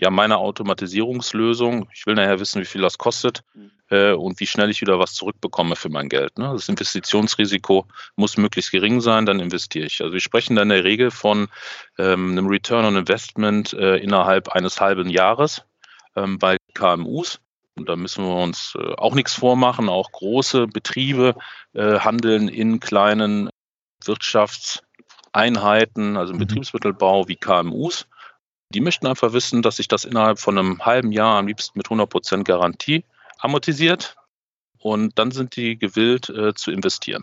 ja, 0.00 0.10
meiner 0.10 0.38
Automatisierungslösung. 0.38 1.88
Ich 1.94 2.06
will 2.06 2.14
nachher 2.14 2.40
wissen, 2.40 2.60
wie 2.60 2.66
viel 2.66 2.82
das 2.82 2.98
kostet 2.98 3.44
äh, 3.90 4.12
und 4.12 4.40
wie 4.40 4.46
schnell 4.46 4.70
ich 4.70 4.80
wieder 4.80 4.98
was 4.98 5.12
zurückbekomme 5.14 5.76
für 5.76 5.88
mein 5.88 6.08
Geld. 6.08 6.38
Ne? 6.38 6.50
Das 6.52 6.68
Investitionsrisiko 6.68 7.86
muss 8.16 8.36
möglichst 8.36 8.72
gering 8.72 9.00
sein, 9.00 9.26
dann 9.26 9.40
investiere 9.40 9.86
ich. 9.86 10.02
Also 10.02 10.12
wir 10.12 10.20
sprechen 10.20 10.56
dann 10.56 10.70
in 10.70 10.76
der 10.76 10.84
Regel 10.84 11.10
von 11.10 11.48
ähm, 11.98 12.32
einem 12.32 12.46
Return 12.46 12.84
on 12.84 12.96
Investment 12.96 13.72
äh, 13.72 13.96
innerhalb 13.96 14.50
eines 14.50 14.80
halben 14.80 15.08
Jahres 15.08 15.62
ähm, 16.14 16.38
bei 16.38 16.58
KMUs. 16.74 17.40
Und 17.76 17.88
da 17.88 17.96
müssen 17.96 18.24
wir 18.24 18.36
uns 18.36 18.76
äh, 18.78 18.94
auch 18.96 19.14
nichts 19.14 19.34
vormachen. 19.34 19.88
Auch 19.88 20.12
große 20.12 20.66
Betriebe 20.66 21.34
äh, 21.74 22.00
handeln 22.00 22.48
in 22.48 22.80
kleinen 22.80 23.48
Wirtschaftseinheiten, 24.04 26.16
also 26.16 26.32
im 26.32 26.38
mhm. 26.38 26.46
Betriebsmittelbau 26.46 27.28
wie 27.28 27.36
KMUs. 27.36 28.08
Die 28.70 28.80
möchten 28.80 29.06
einfach 29.06 29.32
wissen, 29.32 29.62
dass 29.62 29.76
sich 29.76 29.88
das 29.88 30.04
innerhalb 30.04 30.38
von 30.38 30.58
einem 30.58 30.84
halben 30.84 31.12
Jahr 31.12 31.38
am 31.38 31.46
liebsten 31.46 31.78
mit 31.78 31.86
100% 31.86 32.44
Garantie 32.44 33.04
amortisiert. 33.38 34.16
Und 34.78 35.18
dann 35.18 35.30
sind 35.30 35.56
die 35.56 35.78
gewillt 35.78 36.28
äh, 36.28 36.54
zu 36.54 36.70
investieren. 36.70 37.22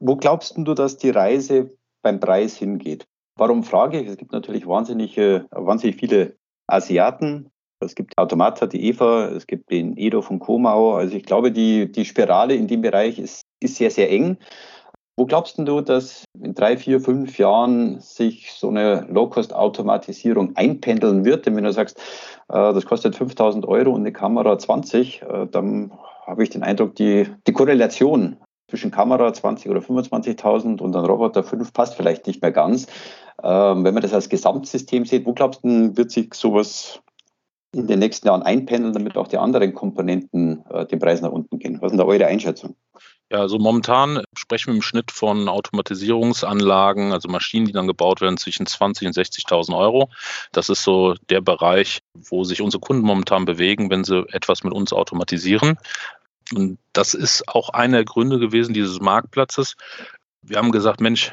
Wo 0.00 0.16
glaubst 0.16 0.54
du, 0.56 0.74
dass 0.74 0.96
die 0.96 1.10
Reise 1.10 1.70
beim 2.02 2.20
Preis 2.20 2.56
hingeht? 2.56 3.06
Warum 3.36 3.64
frage 3.64 4.00
ich? 4.00 4.08
Es 4.08 4.16
gibt 4.16 4.32
natürlich 4.32 4.66
wahnsinnig, 4.66 5.16
wahnsinnig 5.16 5.96
viele 5.96 6.36
Asiaten, 6.66 7.52
es 7.84 7.94
gibt 7.94 8.16
Automata, 8.16 8.66
die 8.66 8.88
EVA, 8.88 9.28
es 9.28 9.46
gibt 9.46 9.70
den 9.70 9.96
Edo 9.96 10.22
von 10.22 10.38
Komau. 10.38 10.94
Also 10.94 11.16
ich 11.16 11.24
glaube, 11.24 11.52
die, 11.52 11.90
die 11.90 12.04
Spirale 12.04 12.54
in 12.54 12.68
dem 12.68 12.82
Bereich 12.82 13.18
ist, 13.18 13.42
ist 13.60 13.76
sehr, 13.76 13.90
sehr 13.90 14.10
eng. 14.10 14.38
Wo 15.22 15.26
glaubst 15.26 15.56
du, 15.56 15.80
dass 15.82 16.24
in 16.42 16.52
drei, 16.52 16.76
vier, 16.76 17.00
fünf 17.00 17.38
Jahren 17.38 18.00
sich 18.00 18.50
so 18.54 18.70
eine 18.70 19.06
Low-Cost-Automatisierung 19.08 20.56
einpendeln 20.56 21.24
wird? 21.24 21.46
Denn 21.46 21.54
wenn 21.54 21.62
du 21.62 21.72
sagst, 21.72 21.96
äh, 22.48 22.54
das 22.54 22.84
kostet 22.86 23.14
5000 23.14 23.64
Euro 23.68 23.92
und 23.92 24.00
eine 24.00 24.10
Kamera 24.10 24.58
20, 24.58 25.22
äh, 25.22 25.46
dann 25.48 25.92
habe 26.26 26.42
ich 26.42 26.50
den 26.50 26.64
Eindruck, 26.64 26.96
die, 26.96 27.28
die 27.46 27.52
Korrelation 27.52 28.36
zwischen 28.66 28.90
Kamera 28.90 29.32
20 29.32 29.70
oder 29.70 29.78
25.000 29.78 30.80
und 30.80 30.96
ein 30.96 31.04
Roboter 31.04 31.44
5 31.44 31.72
passt 31.72 31.94
vielleicht 31.94 32.26
nicht 32.26 32.42
mehr 32.42 32.50
ganz. 32.50 32.88
Ähm, 33.44 33.84
wenn 33.84 33.94
man 33.94 34.02
das 34.02 34.14
als 34.14 34.28
Gesamtsystem 34.28 35.06
sieht, 35.06 35.24
wo 35.24 35.34
glaubst 35.34 35.62
du, 35.62 35.96
wird 35.96 36.10
sich 36.10 36.34
sowas 36.34 37.00
in 37.74 37.86
den 37.86 37.98
nächsten 37.98 38.26
Jahren 38.26 38.42
einpendeln, 38.42 38.92
damit 38.92 39.16
auch 39.16 39.28
die 39.28 39.38
anderen 39.38 39.74
Komponenten 39.74 40.64
äh, 40.70 40.86
den 40.86 40.98
Preis 40.98 41.22
nach 41.22 41.30
unten 41.30 41.58
gehen? 41.58 41.78
Was 41.80 41.92
denn 41.92 41.98
da 41.98 42.04
eure 42.04 42.26
Einschätzung? 42.26 42.76
Ja, 43.30 43.38
also 43.38 43.58
momentan 43.58 44.22
sprechen 44.36 44.68
wir 44.68 44.74
im 44.74 44.82
Schnitt 44.82 45.10
von 45.10 45.48
Automatisierungsanlagen, 45.48 47.12
also 47.12 47.30
Maschinen, 47.30 47.64
die 47.64 47.72
dann 47.72 47.86
gebaut 47.86 48.20
werden, 48.20 48.36
zwischen 48.36 48.66
20.000 48.66 49.06
und 49.06 49.16
60.000 49.16 49.76
Euro. 49.78 50.10
Das 50.52 50.68
ist 50.68 50.82
so 50.82 51.14
der 51.30 51.40
Bereich, 51.40 52.02
wo 52.12 52.44
sich 52.44 52.60
unsere 52.60 52.82
Kunden 52.82 53.06
momentan 53.06 53.46
bewegen, 53.46 53.90
wenn 53.90 54.04
sie 54.04 54.26
etwas 54.32 54.64
mit 54.64 54.74
uns 54.74 54.92
automatisieren. 54.92 55.78
Und 56.54 56.78
das 56.92 57.14
ist 57.14 57.48
auch 57.48 57.70
einer 57.70 57.98
der 57.98 58.04
Gründe 58.04 58.38
gewesen 58.38 58.74
dieses 58.74 59.00
Marktplatzes. 59.00 59.76
Wir 60.42 60.58
haben 60.58 60.70
gesagt, 60.70 61.00
Mensch, 61.00 61.32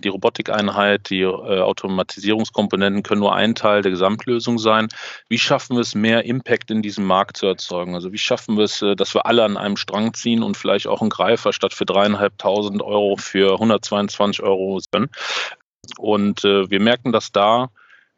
die 0.00 0.08
Robotikeinheit, 0.08 1.10
die 1.10 1.22
äh, 1.22 1.26
Automatisierungskomponenten 1.26 3.02
können 3.02 3.20
nur 3.20 3.34
ein 3.34 3.54
Teil 3.54 3.82
der 3.82 3.90
Gesamtlösung 3.90 4.58
sein. 4.58 4.88
Wie 5.28 5.38
schaffen 5.38 5.76
wir 5.76 5.80
es, 5.80 5.94
mehr 5.94 6.24
Impact 6.24 6.70
in 6.70 6.82
diesem 6.82 7.06
Markt 7.06 7.36
zu 7.36 7.46
erzeugen? 7.46 7.94
Also 7.94 8.12
wie 8.12 8.18
schaffen 8.18 8.56
wir 8.56 8.64
es, 8.64 8.82
äh, 8.82 8.96
dass 8.96 9.14
wir 9.14 9.26
alle 9.26 9.44
an 9.44 9.56
einem 9.56 9.76
Strang 9.76 10.14
ziehen 10.14 10.42
und 10.42 10.56
vielleicht 10.56 10.86
auch 10.86 11.00
einen 11.00 11.10
Greifer 11.10 11.52
statt 11.52 11.74
für 11.74 11.86
dreieinhalbtausend 11.86 12.82
Euro 12.82 13.16
für 13.16 13.52
122 13.54 14.42
Euro 14.42 14.78
sind? 14.80 15.10
Und 15.98 16.44
äh, 16.44 16.70
wir 16.70 16.80
merken, 16.80 17.12
dass 17.12 17.32
da 17.32 17.70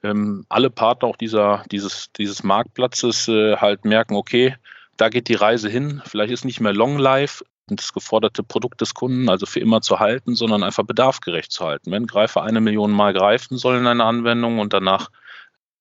ähm, 0.03 0.45
alle 0.49 0.71
Partner 0.71 1.09
auch 1.09 1.17
dieser, 1.17 1.65
dieses, 1.71 2.11
dieses 2.13 2.43
Marktplatzes 2.43 3.29
äh, 3.29 3.57
halt 3.57 3.85
merken, 3.85 4.15
okay, 4.15 4.57
da 4.97 5.09
geht 5.09 5.29
die 5.29 5.35
Reise 5.35 5.69
hin. 5.69 6.03
Vielleicht 6.05 6.33
ist 6.33 6.45
nicht 6.45 6.61
mehr 6.61 6.73
Long 6.73 6.99
Life 6.99 7.45
das 7.77 7.93
geforderte 7.93 8.43
Produkt 8.43 8.81
des 8.81 8.95
Kunden, 8.95 9.29
also 9.29 9.47
für 9.47 9.61
immer 9.61 9.81
zu 9.81 10.01
halten, 10.01 10.35
sondern 10.35 10.63
einfach 10.63 10.85
bedarfgerecht 10.85 11.53
zu 11.53 11.65
halten. 11.65 11.91
Wenn 11.91 12.07
Greifer 12.07 12.43
eine 12.43 12.61
Million 12.61 12.91
Mal 12.91 13.13
greifen 13.13 13.59
soll 13.59 13.77
in 13.77 13.87
einer 13.87 14.05
Anwendung 14.05 14.59
und 14.59 14.73
danach 14.73 15.11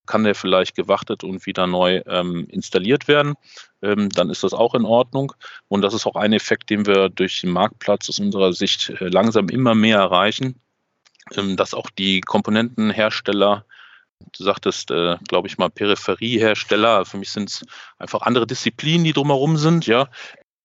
kann 0.06 0.24
der 0.24 0.36
vielleicht 0.36 0.76
gewartet 0.76 1.24
und 1.24 1.46
wieder 1.46 1.68
neu 1.68 2.02
ähm, 2.06 2.48
installiert 2.50 3.08
werden, 3.08 3.36
ähm, 3.82 4.10
dann 4.10 4.30
ist 4.30 4.44
das 4.44 4.54
auch 4.54 4.74
in 4.76 4.86
Ordnung. 4.86 5.34
Und 5.68 5.82
das 5.82 5.94
ist 5.94 6.06
auch 6.06 6.16
ein 6.16 6.34
Effekt, 6.34 6.70
den 6.70 6.86
wir 6.86 7.10
durch 7.10 7.42
den 7.42 7.52
Marktplatz 7.52 8.10
aus 8.10 8.20
unserer 8.20 8.52
Sicht 8.52 8.90
äh, 8.90 9.08
langsam 9.08 9.48
immer 9.50 9.76
mehr 9.76 10.00
erreichen, 10.00 10.60
ähm, 11.36 11.56
dass 11.56 11.74
auch 11.74 11.90
die 11.90 12.22
Komponentenhersteller 12.22 13.66
Du 14.34 14.44
sagtest, 14.44 14.92
äh, 14.92 15.18
glaube 15.28 15.48
ich 15.48 15.58
mal, 15.58 15.70
Peripheriehersteller. 15.70 17.06
Für 17.06 17.18
mich 17.18 17.32
sind 17.32 17.50
es 17.50 17.66
einfach 17.98 18.22
andere 18.22 18.48
Disziplinen, 18.48 19.04
die 19.04 19.14
drumherum 19.14 19.58
sind, 19.58 19.88
ja, 19.88 20.10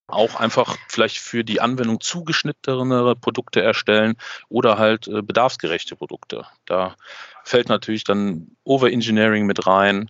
auch 0.07 0.35
einfach 0.35 0.77
vielleicht 0.87 1.17
für 1.17 1.43
die 1.43 1.59
Anwendung 1.59 1.99
zugeschnittenere 1.99 3.15
Produkte 3.15 3.61
erstellen 3.61 4.15
oder 4.49 4.77
halt 4.77 5.07
äh, 5.07 5.21
bedarfsgerechte 5.21 5.95
Produkte. 5.95 6.45
Da 6.65 6.95
fällt 7.43 7.69
natürlich 7.69 8.05
dann 8.05 8.55
Overengineering 8.63 9.45
mit 9.45 9.67
rein 9.67 10.09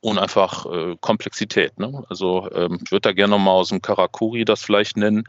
und 0.00 0.18
einfach 0.18 0.66
äh, 0.66 0.96
Komplexität. 1.00 1.78
Ne? 1.78 2.04
Also 2.08 2.50
ähm, 2.52 2.78
ich 2.84 2.92
würde 2.92 3.08
da 3.08 3.12
gerne 3.12 3.32
nochmal 3.32 3.54
aus 3.54 3.70
dem 3.70 3.82
Karakuri 3.82 4.44
das 4.44 4.62
vielleicht 4.62 4.96
nennen. 4.96 5.24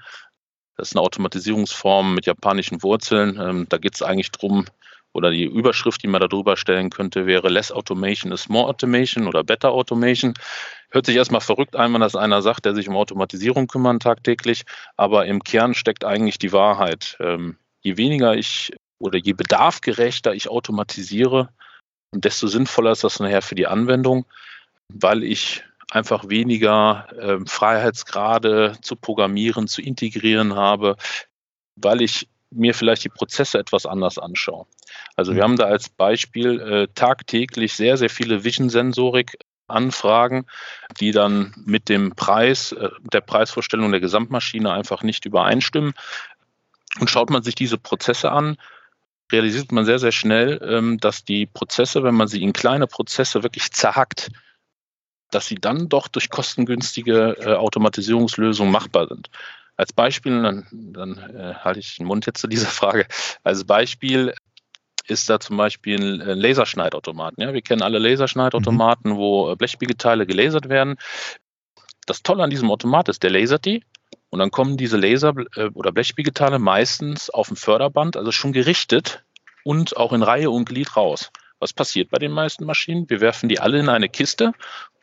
Das 0.78 0.90
ist 0.90 0.96
eine 0.96 1.04
Automatisierungsform 1.04 2.16
mit 2.16 2.26
japanischen 2.26 2.84
Wurzeln. 2.84 3.40
Ähm, 3.40 3.66
da 3.70 3.78
geht 3.78 3.96
es 3.96 4.02
eigentlich 4.02 4.32
darum, 4.32 4.66
oder 5.14 5.32
die 5.32 5.44
Überschrift, 5.44 6.04
die 6.04 6.08
man 6.08 6.22
da 6.22 6.28
drüber 6.28 6.56
stellen 6.56 6.90
könnte, 6.90 7.26
wäre 7.26 7.50
Less 7.50 7.72
Automation 7.72 8.32
is 8.32 8.48
More 8.48 8.68
Automation 8.68 9.28
oder 9.28 9.44
Better 9.44 9.72
Automation. 9.72 10.34
Hört 10.92 11.06
sich 11.06 11.16
erstmal 11.16 11.42
verrückt 11.42 11.76
ein, 11.76 11.94
wenn 11.94 12.02
das 12.02 12.16
einer 12.16 12.42
sagt, 12.42 12.66
der 12.66 12.76
sich 12.76 12.90
um 12.90 12.98
Automatisierung 12.98 13.68
kümmert 13.68 14.02
tagtäglich, 14.02 14.64
aber 14.98 15.26
im 15.26 15.44
Kern 15.44 15.74
steckt 15.74 16.04
eigentlich 16.04 16.38
die 16.38 16.52
Wahrheit. 16.52 17.18
Ähm, 17.20 17.58
je 17.82 17.98
weniger 17.98 18.36
ich 18.36 18.74
oder 19.00 19.18
je 19.18 19.34
bedarfgerechter 19.34 20.34
ich 20.34 20.50
automatisiere, 20.50 21.50
desto 22.14 22.48
sinnvoller 22.48 22.92
ist 22.92 23.04
das 23.04 23.20
nachher 23.20 23.42
für 23.42 23.56
die 23.56 23.68
Anwendung, 23.68 24.26
weil 24.90 25.24
ich 25.24 25.64
einfach 25.90 26.30
weniger 26.30 27.08
äh, 27.18 27.38
Freiheitsgrade 27.46 28.78
zu 28.82 28.96
programmieren, 28.96 29.68
zu 29.68 29.82
integrieren 29.82 30.56
habe, 30.56 30.98
weil 31.76 32.02
ich 32.02 32.28
mir 32.50 32.74
vielleicht 32.74 33.04
die 33.06 33.10
Prozesse 33.10 33.60
etwas 33.60 33.86
anders 33.86 34.18
anschaue. 34.18 34.68
Also 35.16 35.34
wir 35.34 35.42
mhm. 35.42 35.52
haben 35.52 35.56
da 35.58 35.66
als 35.66 35.90
Beispiel 35.90 36.60
äh, 36.60 36.88
tagtäglich 36.94 37.74
sehr, 37.74 37.96
sehr 37.98 38.10
viele 38.10 38.44
Vision-Sensorik 38.44 39.38
Anfragen, 39.72 40.46
die 41.00 41.12
dann 41.12 41.54
mit 41.66 41.90
dem 41.90 42.16
Preis, 42.16 42.72
äh, 42.72 42.90
der 43.14 43.22
Preisvorstellung 43.22 43.92
der 43.92 44.00
Gesamtmaschine 44.00 44.72
einfach 44.72 45.04
nicht 45.04 45.26
übereinstimmen. 45.26 45.94
Und 47.00 47.10
schaut 47.10 47.30
man 47.30 47.44
sich 47.44 47.56
diese 47.56 47.78
Prozesse 47.78 48.32
an, 48.32 48.58
realisiert 49.32 49.72
man 49.72 49.86
sehr, 49.86 50.00
sehr 50.00 50.12
schnell, 50.12 50.60
ähm, 50.64 50.98
dass 51.00 51.24
die 51.24 51.46
Prozesse, 51.46 52.04
wenn 52.04 52.16
man 52.16 52.28
sie 52.28 52.44
in 52.44 52.54
kleine 52.54 52.88
Prozesse 52.88 53.44
wirklich 53.44 53.72
zerhackt, 53.72 54.30
dass 55.32 55.48
sie 55.48 55.56
dann 55.56 55.90
doch 55.90 56.08
durch 56.08 56.30
kostengünstige 56.30 57.38
äh, 57.40 57.54
Automatisierungslösungen 57.54 58.72
machbar 58.72 59.08
sind. 59.08 59.30
Als 59.78 59.94
Beispiel, 59.94 60.44
dann, 60.44 60.68
dann 60.72 61.18
äh, 61.18 61.56
halte 61.56 61.80
ich 61.80 61.98
den 61.98 62.06
Mund 62.06 62.26
jetzt 62.26 62.42
zu 62.42 62.48
dieser 62.48 62.68
Frage. 62.68 63.08
Als 63.44 63.64
Beispiel 63.64 64.34
ist 65.08 65.30
da 65.30 65.40
zum 65.40 65.58
Beispiel 65.58 66.22
ein 66.22 66.38
Laserschneidautomaten. 66.38 67.42
Ja? 67.44 67.54
Wir 67.54 67.62
kennen 67.62 67.82
alle 67.82 68.00
Laserschneidautomaten, 68.00 69.12
mhm. 69.14 69.18
wo 69.18 69.56
Blechbiegeteile 69.56 70.26
gelasert 70.26 70.70
werden. 70.70 70.98
Das 72.06 72.24
Tolle 72.24 72.44
an 72.44 72.50
diesem 72.50 72.72
Automat 72.72 73.10
ist, 73.10 73.24
der 73.24 73.30
lasert 73.32 73.66
die 73.66 73.84
und 74.30 74.40
dann 74.40 74.52
kommen 74.52 74.78
diese 74.78 74.98
Laser- 74.98 75.36
äh, 75.56 75.70
oder 75.74 75.92
Blechbiegeteile 75.92 76.60
meistens 76.60 77.30
auf 77.30 77.48
dem 77.48 77.58
Förderband, 77.58 78.18
also 78.18 78.32
schon 78.32 78.54
gerichtet 78.54 79.24
und 79.64 79.98
auch 79.98 80.14
in 80.14 80.24
Reihe 80.24 80.50
und 80.50 80.66
Glied 80.66 80.96
raus. 80.96 81.32
Was 81.60 81.74
passiert 81.74 82.10
bei 82.10 82.18
den 82.18 82.32
meisten 82.32 82.66
Maschinen? 82.66 83.08
Wir 83.10 83.22
werfen 83.22 83.48
die 83.48 83.60
alle 83.60 83.80
in 83.80 83.88
eine 83.88 84.10
Kiste 84.10 84.54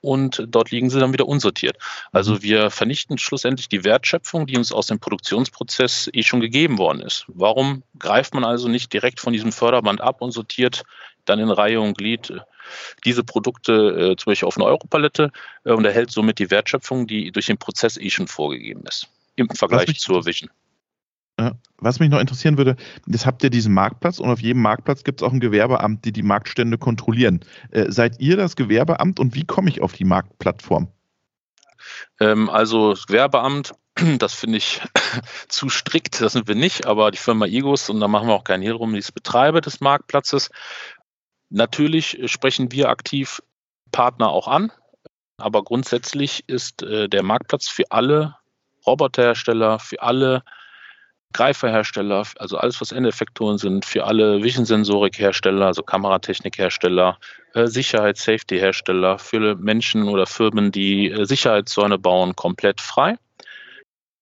und 0.01 0.45
dort 0.49 0.71
liegen 0.71 0.91
sie 0.91 1.01
dann 1.01 1.13
wieder 1.13 1.27
unsortiert. 1.27 1.77
Also 2.13 2.35
mhm. 2.35 2.43
wir 2.43 2.71
vernichten 2.71 3.19
schlussendlich 3.19 3.69
die 3.69 3.85
Wertschöpfung, 3.85 4.47
die 4.47 4.57
uns 4.57 4.73
aus 4.73 4.87
dem 4.87 5.01
Produktionsprozess 5.01 6.09
eh 6.13 6.23
schon 6.23 6.41
gegeben 6.41 6.79
worden 6.79 7.01
ist. 7.01 7.25
Warum 7.29 7.83
greift 7.99 8.35
man 8.35 8.45
also 8.45 8.69
nicht 8.69 8.93
direkt 8.93 9.21
von 9.21 9.33
diesem 9.33 9.53
Förderband 9.53 10.01
ab 10.01 10.21
und 10.21 10.33
sortiert 10.33 10.85
dann 11.25 11.39
in 11.39 11.51
Reihe 11.51 11.81
und 11.81 11.97
Glied 11.97 12.31
äh, 12.31 12.41
diese 13.05 13.25
Produkte 13.25 13.73
äh, 14.13 14.17
zum 14.17 14.31
Beispiel 14.31 14.49
auf 14.49 14.57
eine 14.57 14.67
Europalette 14.67 15.31
äh, 15.65 15.73
und 15.73 15.85
erhält 15.85 16.11
somit 16.11 16.39
die 16.39 16.51
Wertschöpfung, 16.51 17.07
die 17.07 17.33
durch 17.33 17.47
den 17.47 17.59
Prozess 17.59 17.97
eh 17.97 18.11
schon 18.11 18.29
vorgegeben 18.29 18.85
ist, 18.87 19.09
im 19.37 19.49
Vergleich 19.51 19.99
zur 19.99 20.25
Vision. 20.25 20.51
Was 21.81 22.01
mich 22.01 22.11
noch 22.11 22.19
interessieren 22.19 22.59
würde, 22.59 22.75
jetzt 23.07 23.27
habt 23.27 23.45
ihr 23.45 23.51
diesen 23.51 23.73
Marktplatz 23.73 24.19
und 24.19 24.29
auf 24.29 24.41
jedem 24.41 24.63
Marktplatz 24.63 25.05
gibt 25.05 25.21
es 25.21 25.27
auch 25.27 25.33
ein 25.33 25.39
Gewerbeamt, 25.39 26.05
die 26.05 26.13
die 26.13 26.25
Marktstände 26.25 26.79
kontrollieren. 26.79 27.41
Äh, 27.71 27.93
seid 27.93 28.19
ihr 28.19 28.37
das 28.37 28.57
Gewerbeamt 28.57 29.21
und 29.21 29.35
wie 29.37 29.45
komme 29.45 29.71
ich 29.71 29.81
auf 29.81 29.93
die 29.93 30.05
Marktplattform? 30.05 30.89
Ähm, 32.19 32.51
also 32.51 32.91
das 32.91 33.07
Gewerbeamt 33.07 33.75
Das 34.19 34.35
finde 34.35 34.59
ich 34.59 34.81
zu 35.49 35.69
strikt, 35.69 36.21
das 36.21 36.33
sind 36.33 36.49
wir 36.49 36.55
nicht, 36.55 36.87
aber 36.87 37.11
die 37.11 37.19
Firma 37.19 37.47
Igos, 37.47 37.89
und 37.91 38.01
da 38.01 38.09
machen 38.09 38.29
wir 38.29 38.35
auch 38.35 38.45
keinen 38.45 38.63
Hehl 38.63 38.73
rum, 38.73 38.93
die 38.93 38.99
ist 38.99 39.13
Betreiber 39.13 39.61
des 39.61 39.81
Marktplatzes. 39.81 40.51
Natürlich 41.51 42.19
sprechen 42.27 42.73
wir 42.73 42.89
aktiv 42.91 43.43
Partner 43.91 44.29
auch 44.29 44.49
an, 44.49 44.71
aber 45.39 45.65
grundsätzlich 45.65 46.45
ist 46.47 46.83
äh, 46.83 47.09
der 47.09 47.23
Marktplatz 47.23 47.69
für 47.69 47.91
alle 47.91 48.37
Roboterhersteller, 48.87 49.79
für 49.79 50.03
alle 50.03 50.43
Greiferhersteller, 51.35 52.25
also 52.39 52.57
alles, 52.57 52.81
was 52.81 52.93
Endeffektoren 52.93 53.59
sind, 53.59 53.85
für 53.85 54.05
alle 54.05 54.43
Vision-Sensorik-Hersteller, 54.43 55.67
also 55.67 55.83
Kameratechnik-Hersteller, 55.83 57.19
äh, 57.55 57.67
Sicherheits-Safety-Hersteller, 57.67 59.19
für 59.19 59.57
Menschen 59.57 60.09
oder 60.09 60.27
Firmen, 60.27 60.73
die 60.73 61.11
äh, 61.11 61.27
Sicherheitszäune 61.27 61.99
bauen, 61.99 62.35
komplett 62.35 62.81
frei. 62.81 63.17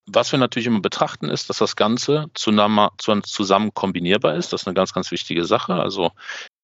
Was 0.05 0.31
wir 0.31 0.39
natürlich 0.39 0.67
immer 0.67 0.81
betrachten, 0.81 1.29
ist, 1.29 1.49
dass 1.49 1.57
das 1.57 1.75
Ganze 1.75 2.27
zusammen, 2.33 2.89
zusammen 2.97 3.73
kombinierbar 3.73 4.35
ist. 4.35 4.53
Das 4.53 4.61
ist 4.61 4.67
eine 4.67 4.73
ganz, 4.73 4.93
ganz 4.93 5.11
wichtige 5.11 5.43
Sache. 5.43 5.73
Also 5.73 6.11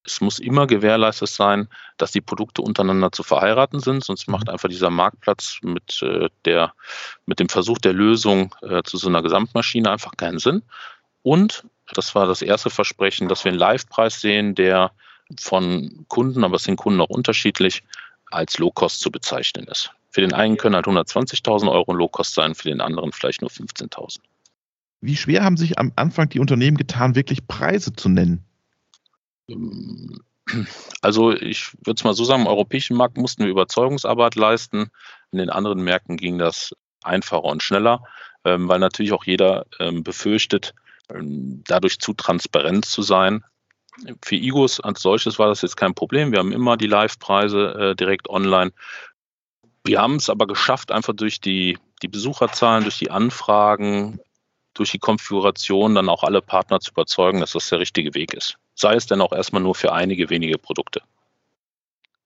es 0.05 0.21
muss 0.21 0.39
immer 0.39 0.67
gewährleistet 0.67 1.29
sein, 1.29 1.67
dass 1.97 2.11
die 2.11 2.21
Produkte 2.21 2.61
untereinander 2.61 3.11
zu 3.11 3.23
verheiraten 3.23 3.79
sind, 3.79 4.03
sonst 4.03 4.27
macht 4.27 4.47
mhm. 4.47 4.53
einfach 4.53 4.69
dieser 4.69 4.89
Marktplatz 4.89 5.59
mit, 5.61 6.01
äh, 6.01 6.29
der, 6.45 6.73
mit 7.25 7.39
dem 7.39 7.49
Versuch 7.49 7.77
der 7.77 7.93
Lösung 7.93 8.53
äh, 8.61 8.83
zu 8.83 8.97
so 8.97 9.07
einer 9.07 9.21
Gesamtmaschine 9.21 9.89
einfach 9.89 10.17
keinen 10.17 10.39
Sinn. 10.39 10.63
Und 11.21 11.63
das 11.93 12.15
war 12.15 12.27
das 12.27 12.41
erste 12.41 12.69
Versprechen, 12.69 13.27
dass 13.27 13.45
wir 13.45 13.51
einen 13.51 13.59
Live-Preis 13.59 14.19
sehen, 14.19 14.55
der 14.55 14.91
von 15.39 16.05
Kunden, 16.09 16.43
aber 16.43 16.57
es 16.57 16.63
sind 16.63 16.75
Kunden 16.75 17.01
auch 17.01 17.09
unterschiedlich, 17.09 17.83
als 18.25 18.57
Low-Cost 18.57 18.99
zu 18.99 19.11
bezeichnen 19.11 19.65
ist. 19.67 19.91
Für 20.09 20.21
den 20.21 20.33
einen 20.33 20.57
können 20.57 20.75
halt 20.75 20.85
120.000 20.85 21.71
Euro 21.71 21.93
Low-Cost 21.93 22.33
sein, 22.33 22.55
für 22.55 22.69
den 22.69 22.81
anderen 22.81 23.11
vielleicht 23.11 23.41
nur 23.41 23.49
15.000. 23.49 24.19
Wie 25.01 25.15
schwer 25.15 25.43
haben 25.43 25.57
sich 25.57 25.79
am 25.79 25.91
Anfang 25.95 26.29
die 26.29 26.39
Unternehmen 26.39 26.77
getan, 26.77 27.15
wirklich 27.15 27.47
Preise 27.47 27.93
zu 27.93 28.09
nennen? 28.09 28.45
Also 31.01 31.31
ich 31.31 31.73
würde 31.85 31.97
es 31.97 32.03
mal 32.03 32.13
so 32.13 32.25
sagen, 32.25 32.41
im 32.41 32.47
europäischen 32.47 32.97
Markt 32.97 33.17
mussten 33.17 33.43
wir 33.43 33.51
Überzeugungsarbeit 33.51 34.35
leisten. 34.35 34.91
In 35.31 35.39
den 35.39 35.49
anderen 35.49 35.83
Märkten 35.83 36.17
ging 36.17 36.37
das 36.37 36.73
einfacher 37.01 37.43
und 37.43 37.63
schneller, 37.63 38.03
ähm, 38.43 38.67
weil 38.67 38.79
natürlich 38.79 39.13
auch 39.13 39.25
jeder 39.25 39.65
ähm, 39.79 40.03
befürchtet, 40.03 40.73
ähm, 41.09 41.63
dadurch 41.67 41.99
zu 41.99 42.13
transparent 42.13 42.85
zu 42.85 43.01
sein. 43.01 43.43
Für 44.23 44.35
Igos 44.35 44.79
als 44.79 45.01
solches 45.01 45.37
war 45.39 45.47
das 45.47 45.61
jetzt 45.61 45.77
kein 45.77 45.93
Problem. 45.93 46.31
Wir 46.31 46.39
haben 46.39 46.51
immer 46.51 46.77
die 46.77 46.87
Live-Preise 46.87 47.91
äh, 47.91 47.95
direkt 47.95 48.29
online. 48.29 48.71
Wir 49.83 50.01
haben 50.01 50.15
es 50.15 50.29
aber 50.29 50.47
geschafft, 50.47 50.91
einfach 50.91 51.13
durch 51.13 51.41
die, 51.41 51.77
die 52.01 52.07
Besucherzahlen, 52.07 52.83
durch 52.83 52.97
die 52.97 53.11
Anfragen, 53.11 54.19
durch 54.73 54.91
die 54.91 54.99
Konfiguration 54.99 55.95
dann 55.95 56.09
auch 56.09 56.23
alle 56.23 56.41
Partner 56.41 56.79
zu 56.79 56.91
überzeugen, 56.91 57.39
dass 57.39 57.51
das 57.51 57.69
der 57.69 57.79
richtige 57.79 58.13
Weg 58.13 58.33
ist. 58.33 58.57
Sei 58.75 58.95
es 58.95 59.05
denn 59.05 59.21
auch 59.21 59.31
erstmal 59.31 59.61
nur 59.61 59.75
für 59.75 59.93
einige 59.93 60.29
wenige 60.29 60.57
Produkte. 60.57 61.01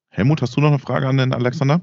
Helmut, 0.09 0.41
hast 0.41 0.55
du 0.55 0.61
noch 0.61 0.69
eine 0.69 0.79
Frage 0.79 1.07
an 1.07 1.17
den 1.17 1.33
Alexander? 1.33 1.81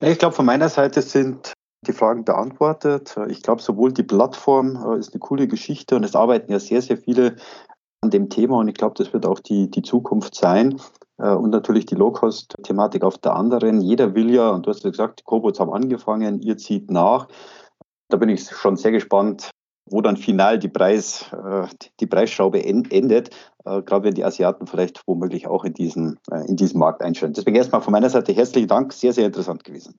Ich 0.00 0.18
glaube, 0.18 0.34
von 0.34 0.44
meiner 0.44 0.68
Seite 0.68 1.00
sind 1.00 1.52
die 1.86 1.92
Fragen 1.92 2.24
beantwortet. 2.24 3.16
Ich 3.28 3.42
glaube, 3.42 3.62
sowohl 3.62 3.92
die 3.92 4.02
Plattform 4.02 4.76
äh, 4.76 4.98
ist 4.98 5.12
eine 5.12 5.20
coole 5.20 5.46
Geschichte 5.46 5.96
und 5.96 6.04
es 6.04 6.16
arbeiten 6.16 6.50
ja 6.50 6.58
sehr, 6.58 6.82
sehr 6.82 6.96
viele 6.96 7.36
an 8.00 8.10
dem 8.10 8.28
Thema 8.28 8.58
und 8.58 8.68
ich 8.68 8.74
glaube, 8.74 8.94
das 8.96 9.12
wird 9.12 9.26
auch 9.26 9.40
die, 9.40 9.70
die 9.70 9.82
Zukunft 9.82 10.34
sein. 10.34 10.80
Äh, 11.18 11.30
und 11.30 11.50
natürlich 11.50 11.86
die 11.86 11.94
Low-Cost-Thematik 11.94 13.02
auf 13.02 13.18
der 13.18 13.34
anderen. 13.34 13.80
Jeder 13.80 14.14
will 14.14 14.30
ja, 14.34 14.50
und 14.50 14.66
du 14.66 14.70
hast 14.70 14.84
ja 14.84 14.90
gesagt, 14.90 15.20
die 15.20 15.24
Cobots 15.24 15.60
haben 15.60 15.72
angefangen, 15.72 16.40
ihr 16.40 16.56
zieht 16.56 16.90
nach. 16.90 17.28
Da 18.08 18.16
bin 18.16 18.28
ich 18.28 18.48
schon 18.48 18.76
sehr 18.76 18.92
gespannt, 18.92 19.50
wo 19.86 20.00
dann 20.00 20.16
final 20.16 20.58
die, 20.58 20.68
Preis, 20.68 21.26
äh, 21.32 21.66
die 22.00 22.06
Preisschraube 22.06 22.64
endet, 22.64 23.30
äh, 23.64 23.82
gerade 23.82 24.04
wenn 24.04 24.14
die 24.14 24.24
Asiaten 24.24 24.66
vielleicht 24.66 25.02
womöglich 25.06 25.46
auch 25.46 25.64
in 25.64 25.74
diesen, 25.74 26.18
äh, 26.30 26.46
in 26.48 26.56
diesen 26.56 26.78
Markt 26.78 27.02
einstellen. 27.02 27.34
Deswegen 27.34 27.56
erstmal 27.56 27.82
von 27.82 27.92
meiner 27.92 28.10
Seite 28.10 28.32
herzlichen 28.32 28.68
Dank, 28.68 28.92
sehr, 28.92 29.12
sehr 29.12 29.26
interessant 29.26 29.64
gewesen. 29.64 29.98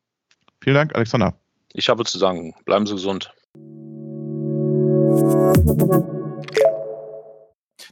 Vielen 0.62 0.76
Dank, 0.76 0.95
Alexander. 0.95 1.34
Ich 1.74 1.89
habe 1.89 2.04
zu 2.06 2.17
sagen, 2.17 2.56
bleiben 2.65 2.86
Sie 2.86 2.93
gesund. 2.93 3.32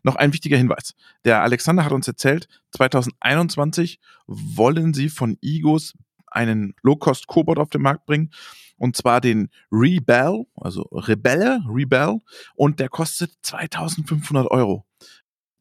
Noch 0.05 0.15
ein 0.15 0.33
wichtiger 0.33 0.57
Hinweis. 0.57 0.95
Der 1.23 1.41
Alexander 1.43 1.85
hat 1.85 1.93
uns 1.93 2.07
erzählt, 2.07 2.47
2021 2.71 3.99
wollen 4.27 4.93
sie 4.93 5.09
von 5.09 5.37
Igos 5.41 5.93
einen 6.33 6.73
Low-Cost-Cobot 6.81 7.59
auf 7.59 7.69
den 7.69 7.81
Markt 7.81 8.05
bringen 8.05 8.31
und 8.77 8.97
zwar 8.97 9.21
den 9.21 9.49
Rebel, 9.71 10.45
also 10.55 10.81
Rebelle, 10.91 11.61
Rebel, 11.69 12.19
und 12.55 12.79
der 12.79 12.89
kostet 12.89 13.31
2500 13.41 14.49
Euro. 14.51 14.85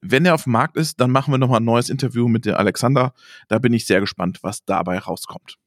Wenn 0.01 0.27
er 0.27 0.35
auf 0.35 0.45
dem 0.45 0.53
Markt 0.53 0.77
ist, 0.77 1.01
dann 1.01 1.13
machen 1.13 1.33
wir 1.33 1.39
nochmal 1.39 1.61
ein 1.61 1.65
neues 1.65 1.89
Interview 1.89 2.27
mit 2.27 2.45
dem 2.45 2.57
Alexander. 2.57 3.15
Da 3.47 3.59
bin 3.59 3.73
ich 3.73 3.87
sehr 3.87 4.01
gespannt, 4.01 4.41
was 4.43 4.65
dabei 4.65 4.99
rauskommt. 4.99 5.59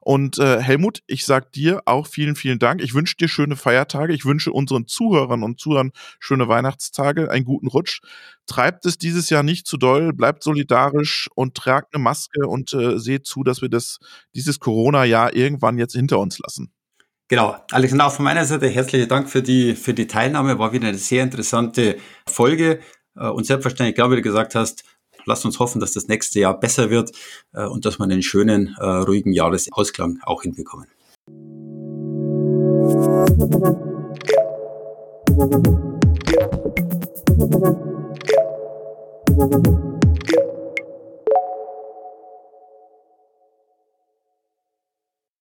Und 0.00 0.38
äh, 0.38 0.60
Helmut, 0.60 1.02
ich 1.06 1.24
sag 1.24 1.52
dir 1.52 1.82
auch 1.86 2.06
vielen, 2.06 2.36
vielen 2.36 2.58
Dank. 2.58 2.82
Ich 2.82 2.94
wünsche 2.94 3.16
dir 3.16 3.28
schöne 3.28 3.56
Feiertage. 3.56 4.12
Ich 4.12 4.24
wünsche 4.24 4.52
unseren 4.52 4.86
Zuhörern 4.86 5.42
und 5.42 5.60
Zuhörern 5.60 5.92
schöne 6.18 6.48
Weihnachtstage, 6.48 7.30
einen 7.30 7.44
guten 7.44 7.68
Rutsch. 7.68 8.00
Treibt 8.46 8.86
es 8.86 8.98
dieses 8.98 9.30
Jahr 9.30 9.42
nicht 9.42 9.66
zu 9.66 9.76
doll, 9.76 10.12
bleibt 10.12 10.42
solidarisch 10.42 11.28
und 11.34 11.54
tragt 11.54 11.94
eine 11.94 12.02
Maske 12.02 12.46
und 12.46 12.72
äh, 12.72 12.98
seht 12.98 13.26
zu, 13.26 13.44
dass 13.44 13.62
wir 13.62 13.68
das, 13.68 13.98
dieses 14.34 14.58
Corona-Jahr 14.58 15.34
irgendwann 15.34 15.78
jetzt 15.78 15.94
hinter 15.94 16.18
uns 16.18 16.38
lassen. 16.38 16.72
Genau. 17.28 17.56
Alexander, 17.70 18.06
auch 18.06 18.12
von 18.12 18.24
meiner 18.24 18.46
Seite 18.46 18.68
herzlichen 18.68 19.08
Dank 19.08 19.28
für 19.28 19.42
die, 19.42 19.74
für 19.74 19.92
die 19.92 20.06
Teilnahme. 20.06 20.58
War 20.58 20.72
wieder 20.72 20.88
eine 20.88 20.96
sehr 20.96 21.22
interessante 21.22 21.98
Folge. 22.26 22.80
Äh, 23.16 23.28
und 23.28 23.44
selbstverständlich, 23.44 23.94
glaube 23.94 24.12
wie 24.12 24.16
du 24.16 24.22
gesagt 24.22 24.54
hast, 24.54 24.84
lasst 25.28 25.44
uns 25.44 25.58
hoffen, 25.58 25.80
dass 25.80 25.92
das 25.92 26.08
nächste 26.08 26.40
Jahr 26.40 26.58
besser 26.58 26.90
wird 26.90 27.12
äh, 27.52 27.66
und 27.66 27.84
dass 27.84 27.98
wir 27.98 28.04
einen 28.04 28.22
schönen, 28.22 28.76
äh, 28.80 28.84
ruhigen 28.84 29.32
Jahresausklang 29.32 30.18
auch 30.24 30.42
hinbekommen. 30.42 30.88
You. 39.38 39.87